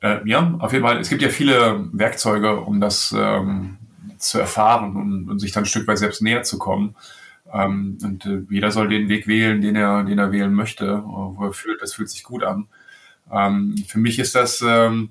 [0.00, 0.98] Äh, ja, auf jeden Fall.
[0.98, 3.78] Es gibt ja viele Werkzeuge, um das ähm,
[4.18, 6.96] zu erfahren und, und, sich dann ein Stück weit selbst näher zu kommen.
[7.52, 11.44] Ähm, und äh, jeder soll den Weg wählen, den er, den er wählen möchte, wo
[11.44, 12.68] er fühlt, das fühlt sich gut an.
[13.30, 15.10] Ähm, für mich ist das ähm,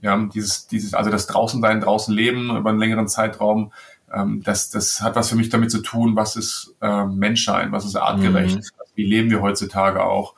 [0.00, 3.72] ja dieses, dieses, also das draußen sein, draußen leben über einen längeren Zeitraum.
[4.12, 7.84] Ähm, das, das hat was für mich damit zu tun, was ist äh, Menschsein, was
[7.84, 8.62] ist artgerecht, mhm.
[8.94, 10.34] wie leben wir heutzutage auch.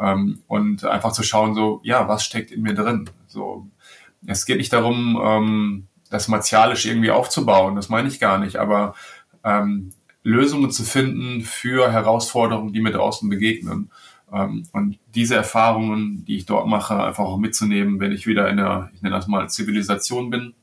[0.00, 3.10] Ähm, und einfach zu schauen, so, ja, was steckt in mir drin?
[3.26, 3.66] So,
[4.26, 8.94] es geht nicht darum, ähm, das martialisch irgendwie aufzubauen, das meine ich gar nicht, aber
[9.42, 9.92] ähm,
[10.22, 13.90] Lösungen zu finden für Herausforderungen, die mir draußen begegnen.
[14.32, 18.56] Ähm, und diese Erfahrungen, die ich dort mache, einfach auch mitzunehmen, wenn ich wieder in
[18.56, 20.54] der, ich nenne das mal Zivilisation bin.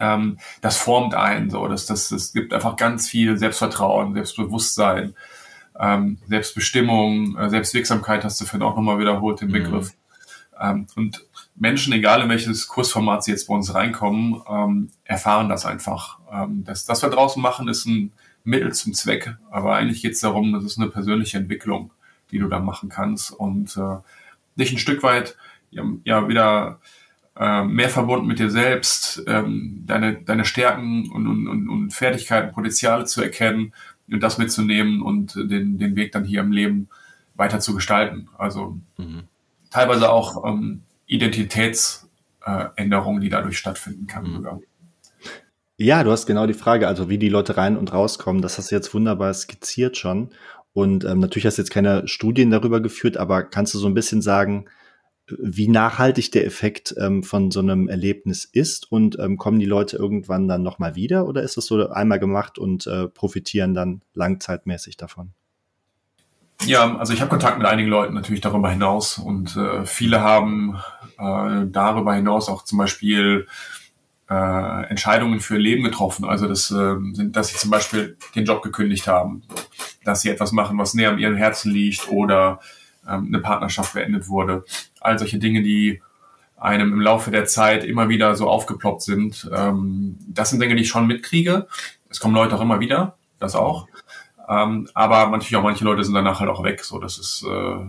[0.00, 5.14] Ähm, das formt einen so, das, das, das gibt einfach ganz viel Selbstvertrauen, Selbstbewusstsein,
[5.78, 9.52] ähm, Selbstbestimmung, äh, Selbstwirksamkeit hast du vorhin auch nochmal wiederholt, den mhm.
[9.52, 9.92] Begriff.
[9.92, 9.98] Mhm.
[10.60, 11.24] Ähm, und
[11.56, 16.18] Menschen, egal in welches Kursformat sie jetzt bei uns reinkommen, ähm, erfahren das einfach.
[16.32, 18.12] Ähm, das, das wir draußen machen, ist ein
[18.44, 21.90] Mittel zum Zweck, aber eigentlich geht es darum, das ist eine persönliche Entwicklung,
[22.30, 23.96] die du da machen kannst und äh,
[24.56, 25.36] dich ein Stück weit
[25.70, 26.78] ja, ja wieder
[27.36, 33.06] äh, mehr verbunden mit dir selbst, ähm, deine, deine Stärken und, und, und Fertigkeiten, Potenziale
[33.06, 33.72] zu erkennen
[34.10, 36.88] und das mitzunehmen und den, den Weg dann hier im Leben
[37.34, 38.28] weiter zu gestalten.
[38.38, 39.24] Also mhm.
[39.70, 44.24] teilweise auch ähm, Identitätsänderungen, äh, die dadurch stattfinden kann.
[44.24, 44.62] Mhm.
[45.76, 48.70] Ja, du hast genau die Frage, also wie die Leute rein und rauskommen, das hast
[48.70, 50.30] du jetzt wunderbar skizziert schon.
[50.72, 53.94] Und ähm, natürlich hast du jetzt keine Studien darüber geführt, aber kannst du so ein
[53.94, 54.66] bisschen sagen,
[55.26, 59.96] wie nachhaltig der Effekt ähm, von so einem Erlebnis ist und ähm, kommen die Leute
[59.96, 64.96] irgendwann dann nochmal wieder oder ist das so einmal gemacht und äh, profitieren dann langzeitmäßig
[64.96, 65.32] davon?
[66.66, 70.78] Ja, also ich habe Kontakt mit einigen Leuten natürlich darüber hinaus und äh, viele haben
[71.18, 73.46] äh, darüber hinaus auch zum Beispiel
[74.30, 76.24] äh, Entscheidungen für ihr Leben getroffen.
[76.26, 76.96] Also das äh,
[77.30, 79.42] dass sie zum Beispiel den Job gekündigt haben,
[80.04, 82.60] dass sie etwas machen, was näher an ihrem Herzen liegt oder
[83.08, 84.64] ähm, eine Partnerschaft beendet wurde.
[85.00, 86.02] All solche Dinge, die
[86.56, 89.50] einem im Laufe der Zeit immer wieder so aufgeploppt sind.
[89.54, 91.66] Ähm, das sind Dinge, die ich schon mitkriege.
[92.08, 93.86] Es kommen Leute auch immer wieder, das auch.
[94.48, 96.84] Ähm, aber natürlich auch manche Leute sind danach halt auch weg.
[96.84, 97.86] So, das ist äh,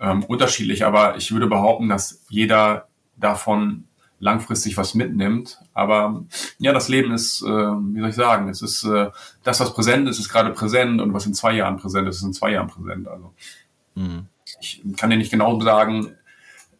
[0.00, 0.84] ähm, unterschiedlich.
[0.84, 3.84] Aber ich würde behaupten, dass jeder davon
[4.18, 5.58] langfristig was mitnimmt.
[5.72, 6.24] Aber
[6.58, 9.10] ja, das Leben ist, äh, wie soll ich sagen, es ist äh,
[9.42, 12.22] das, was präsent ist, ist gerade präsent und was in zwei Jahren präsent ist, ist
[12.22, 13.08] in zwei Jahren präsent.
[13.08, 13.32] Also
[14.00, 14.26] mhm.
[14.60, 16.16] ich kann dir nicht genau sagen,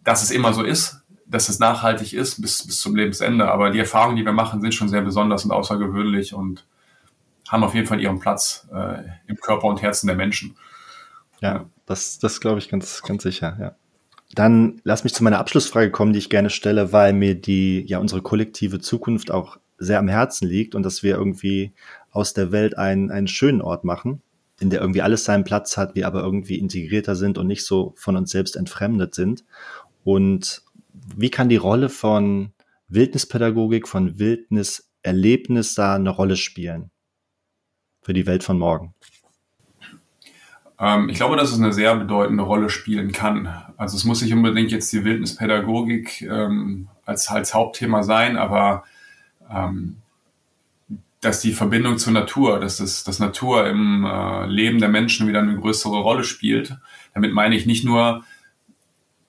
[0.04, 3.48] dass es immer so ist, dass es nachhaltig ist bis, bis zum Lebensende.
[3.48, 6.66] Aber die Erfahrungen, die wir machen, sind schon sehr besonders und außergewöhnlich und
[7.48, 10.56] haben auf jeden Fall ihren Platz äh, im Körper und Herzen der Menschen.
[11.40, 13.74] Ja, das, das glaube ich ganz, ganz sicher, ja.
[14.32, 17.98] Dann lass mich zu meiner Abschlussfrage kommen, die ich gerne stelle, weil mir die, ja,
[17.98, 21.72] unsere kollektive Zukunft auch sehr am Herzen liegt und dass wir irgendwie
[22.12, 24.22] aus der Welt einen, einen schönen Ort machen,
[24.60, 27.94] in der irgendwie alles seinen Platz hat, wir aber irgendwie integrierter sind und nicht so
[27.96, 29.44] von uns selbst entfremdet sind.
[30.04, 30.62] Und
[31.16, 32.52] wie kann die Rolle von
[32.88, 36.90] Wildnispädagogik, von Wildniserlebnis da eine Rolle spielen
[38.02, 38.94] für die Welt von morgen?
[40.78, 43.54] Ähm, ich glaube, dass es eine sehr bedeutende Rolle spielen kann.
[43.76, 48.84] Also es muss nicht unbedingt jetzt die Wildnispädagogik ähm, als, als Hauptthema sein, aber
[49.50, 49.96] ähm,
[51.20, 55.40] dass die Verbindung zur Natur, dass das, das Natur im äh, Leben der Menschen wieder
[55.40, 56.76] eine größere Rolle spielt.
[57.14, 58.24] Damit meine ich nicht nur,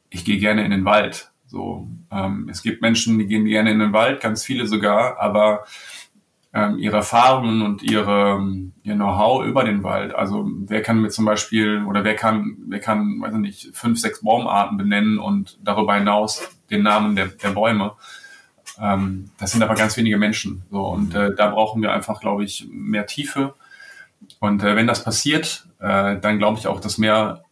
[0.10, 1.32] ich gehe gerne in den Wald.
[1.48, 5.66] So, ähm, es gibt Menschen, die gehen gerne in den Wald, ganz viele sogar, aber
[6.54, 8.42] ähm, ihre Erfahrungen und ihre,
[8.84, 10.16] ihr Know-how über den Wald.
[10.16, 14.00] Also wer kann mir zum Beispiel oder wer kann, wer kann, weiß ich nicht, fünf,
[14.00, 17.94] sechs Baumarten benennen und darüber hinaus den Namen der, der Bäume.
[18.82, 20.64] Ähm, das sind aber ganz wenige Menschen.
[20.72, 23.54] So und äh, da brauchen wir einfach, glaube ich, mehr Tiefe.
[24.40, 27.44] Und äh, wenn das passiert, äh, dann glaube ich auch, dass mehr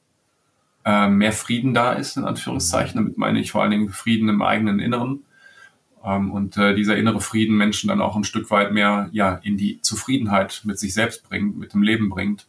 [0.86, 2.96] äh, mehr Frieden da ist, in Anführungszeichen.
[2.96, 5.24] Damit meine ich vor allen Dingen Frieden im eigenen Inneren
[6.04, 9.58] ähm, und äh, dieser innere Frieden Menschen dann auch ein Stück weit mehr ja in
[9.58, 12.48] die Zufriedenheit mit sich selbst bringt, mit dem Leben bringt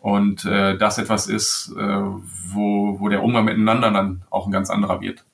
[0.00, 4.68] und äh, das etwas ist, äh, wo, wo der Umgang miteinander dann auch ein ganz
[4.68, 5.24] anderer wird.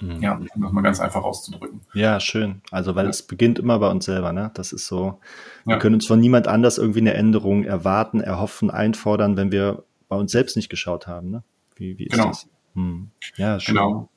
[0.00, 0.22] Mhm.
[0.22, 1.80] Ja, um das mal ganz einfach auszudrücken.
[1.94, 2.62] Ja, schön.
[2.70, 3.10] Also, weil ja.
[3.10, 4.50] es beginnt immer bei uns selber, ne?
[4.54, 5.20] Das ist so,
[5.64, 5.78] wir ja.
[5.78, 10.32] können uns von niemand anders irgendwie eine Änderung erwarten, erhoffen, einfordern, wenn wir bei uns
[10.32, 11.42] selbst nicht geschaut haben, ne?
[11.76, 12.28] Wie, wie ist genau.
[12.28, 12.48] das?
[12.74, 13.10] Hm.
[13.36, 13.74] Ja, schön.
[13.74, 14.08] Genau.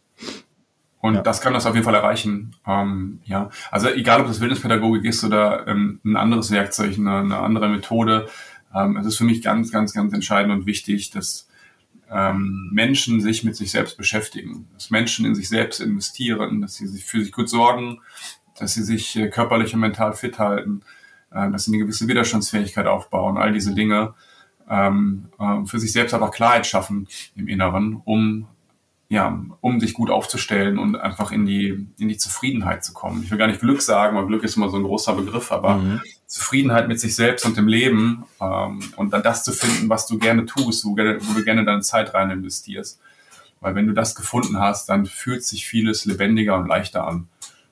[0.99, 1.21] Und ja.
[1.21, 2.55] das kann das auf jeden Fall erreichen.
[2.65, 7.39] Ähm, ja, also egal, ob das Wildnispädagogik ist oder ähm, ein anderes Werkzeug, eine, eine
[7.39, 8.27] andere Methode,
[8.73, 11.49] ähm, es ist für mich ganz, ganz, ganz entscheidend und wichtig, dass
[12.11, 16.87] ähm, Menschen sich mit sich selbst beschäftigen, dass Menschen in sich selbst investieren, dass sie
[16.87, 18.01] sich für sich gut sorgen,
[18.59, 20.81] dass sie sich äh, körperlich und mental fit halten,
[21.31, 24.13] äh, dass sie eine gewisse Widerstandsfähigkeit aufbauen, all diese Dinge
[24.69, 28.47] ähm, äh, für sich selbst einfach Klarheit schaffen im Inneren, um
[29.13, 33.21] ja, um sich gut aufzustellen und einfach in die, in die Zufriedenheit zu kommen.
[33.21, 35.75] Ich will gar nicht Glück sagen, weil Glück ist immer so ein großer Begriff, aber
[35.75, 36.01] mhm.
[36.25, 40.17] Zufriedenheit mit sich selbst und dem Leben ähm, und dann das zu finden, was du
[40.17, 42.99] gerne tust, wo, wo du gerne deine Zeit rein investierst.
[43.61, 47.27] Weil wenn du das gefunden hast, dann fühlt sich vieles lebendiger und leichter an.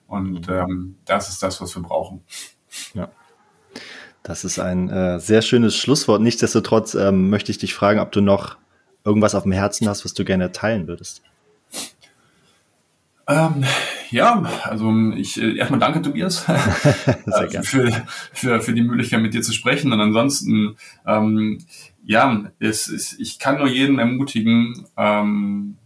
[0.05, 0.53] Und mhm.
[0.53, 2.21] ähm, das ist das, was wir brauchen.
[2.93, 3.09] Ja.
[4.21, 6.21] Das ist ein äh, sehr schönes Schlusswort.
[6.21, 8.57] Nichtsdestotrotz ähm, möchte ich dich fragen, ob du noch
[9.03, 11.21] irgendwas auf dem Herzen hast, was du gerne teilen würdest.
[13.27, 13.63] Ähm,
[14.09, 17.91] ja, also ich äh, erstmal danke Tobias äh, für,
[18.33, 19.93] für, für die Möglichkeit mit dir zu sprechen.
[19.93, 20.75] Und ansonsten,
[21.05, 21.59] ähm,
[22.03, 25.77] ja, es, es, ich kann nur jeden ermutigen, ähm,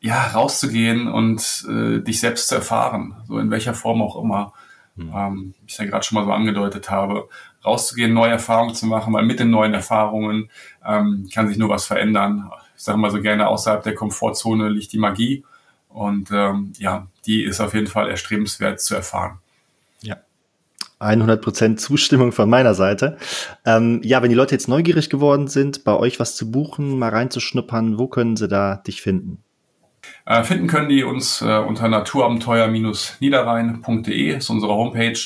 [0.00, 4.52] ja, rauszugehen und äh, dich selbst zu erfahren, so in welcher Form auch immer.
[4.96, 5.12] mhm.
[5.14, 7.28] ähm, ich ja gerade schon mal so angedeutet habe,
[7.64, 10.50] rauszugehen, neue Erfahrungen zu machen, weil mit den neuen Erfahrungen
[10.86, 12.50] ähm, kann sich nur was verändern.
[12.76, 15.44] Ich sage mal so gerne, außerhalb der Komfortzone liegt die Magie.
[15.88, 19.38] Und ähm, ja, die ist auf jeden Fall erstrebenswert zu erfahren.
[21.04, 23.18] 100% Zustimmung von meiner Seite.
[23.64, 27.10] Ähm, ja, wenn die Leute jetzt neugierig geworden sind, bei euch was zu buchen, mal
[27.10, 29.42] reinzuschnuppern, wo können sie da dich finden?
[30.26, 35.18] Äh, finden können die uns äh, unter naturabenteuer-niederrhein.de, ist unsere Homepage.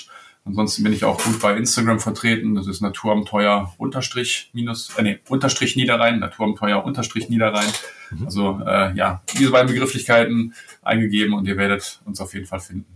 [0.48, 2.54] Ansonsten bin ich auch gut bei Instagram vertreten.
[2.54, 7.68] Das ist Naturabenteuer unterstrich minus, äh, nee, unterstrich Niederrhein, Naturabenteuer unterstrich Niederrhein.
[8.10, 8.24] Mhm.
[8.24, 12.86] Also äh, ja, diese beiden Begrifflichkeiten eingegeben und ihr werdet uns auf jeden Fall finden.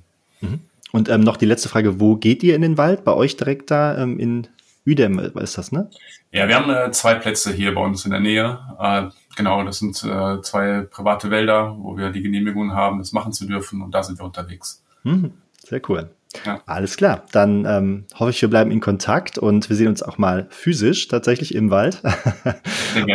[0.40, 0.60] Mhm.
[0.92, 3.04] Und ähm, noch die letzte Frage, wo geht ihr in den Wald?
[3.04, 4.48] Bei euch direkt da ähm, in
[4.86, 5.90] Udem ist das, ne?
[6.32, 8.58] Ja, wir haben äh, zwei Plätze hier bei uns in der Nähe.
[8.80, 13.32] Äh, genau, das sind äh, zwei private Wälder, wo wir die Genehmigung haben, das machen
[13.32, 14.82] zu dürfen und da sind wir unterwegs.
[15.04, 15.32] Mhm,
[15.62, 16.10] sehr cool.
[16.44, 16.62] Ja.
[16.66, 17.24] Alles klar.
[17.32, 21.08] Dann ähm, hoffe ich, wir bleiben in Kontakt und wir sehen uns auch mal physisch
[21.08, 22.02] tatsächlich im Wald.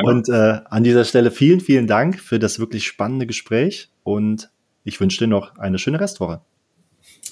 [0.04, 4.50] und äh, an dieser Stelle vielen, vielen Dank für das wirklich spannende Gespräch und
[4.84, 6.42] ich wünsche dir noch eine schöne Restwoche.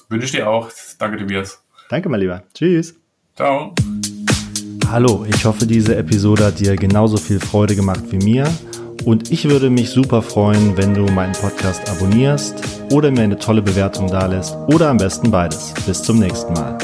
[0.10, 0.70] Wünsche ich dir auch.
[1.00, 1.64] Danke, Tobias.
[1.90, 2.44] Danke, mein Lieber.
[2.54, 2.96] Tschüss.
[3.36, 3.74] Ciao.
[4.90, 8.48] Hallo, ich hoffe, diese Episode hat dir genauso viel Freude gemacht wie mir.
[9.06, 12.56] Und ich würde mich super freuen, wenn du meinen Podcast abonnierst
[12.92, 15.74] oder mir eine tolle Bewertung dalässt oder am besten beides.
[15.86, 16.78] Bis zum nächsten Mal.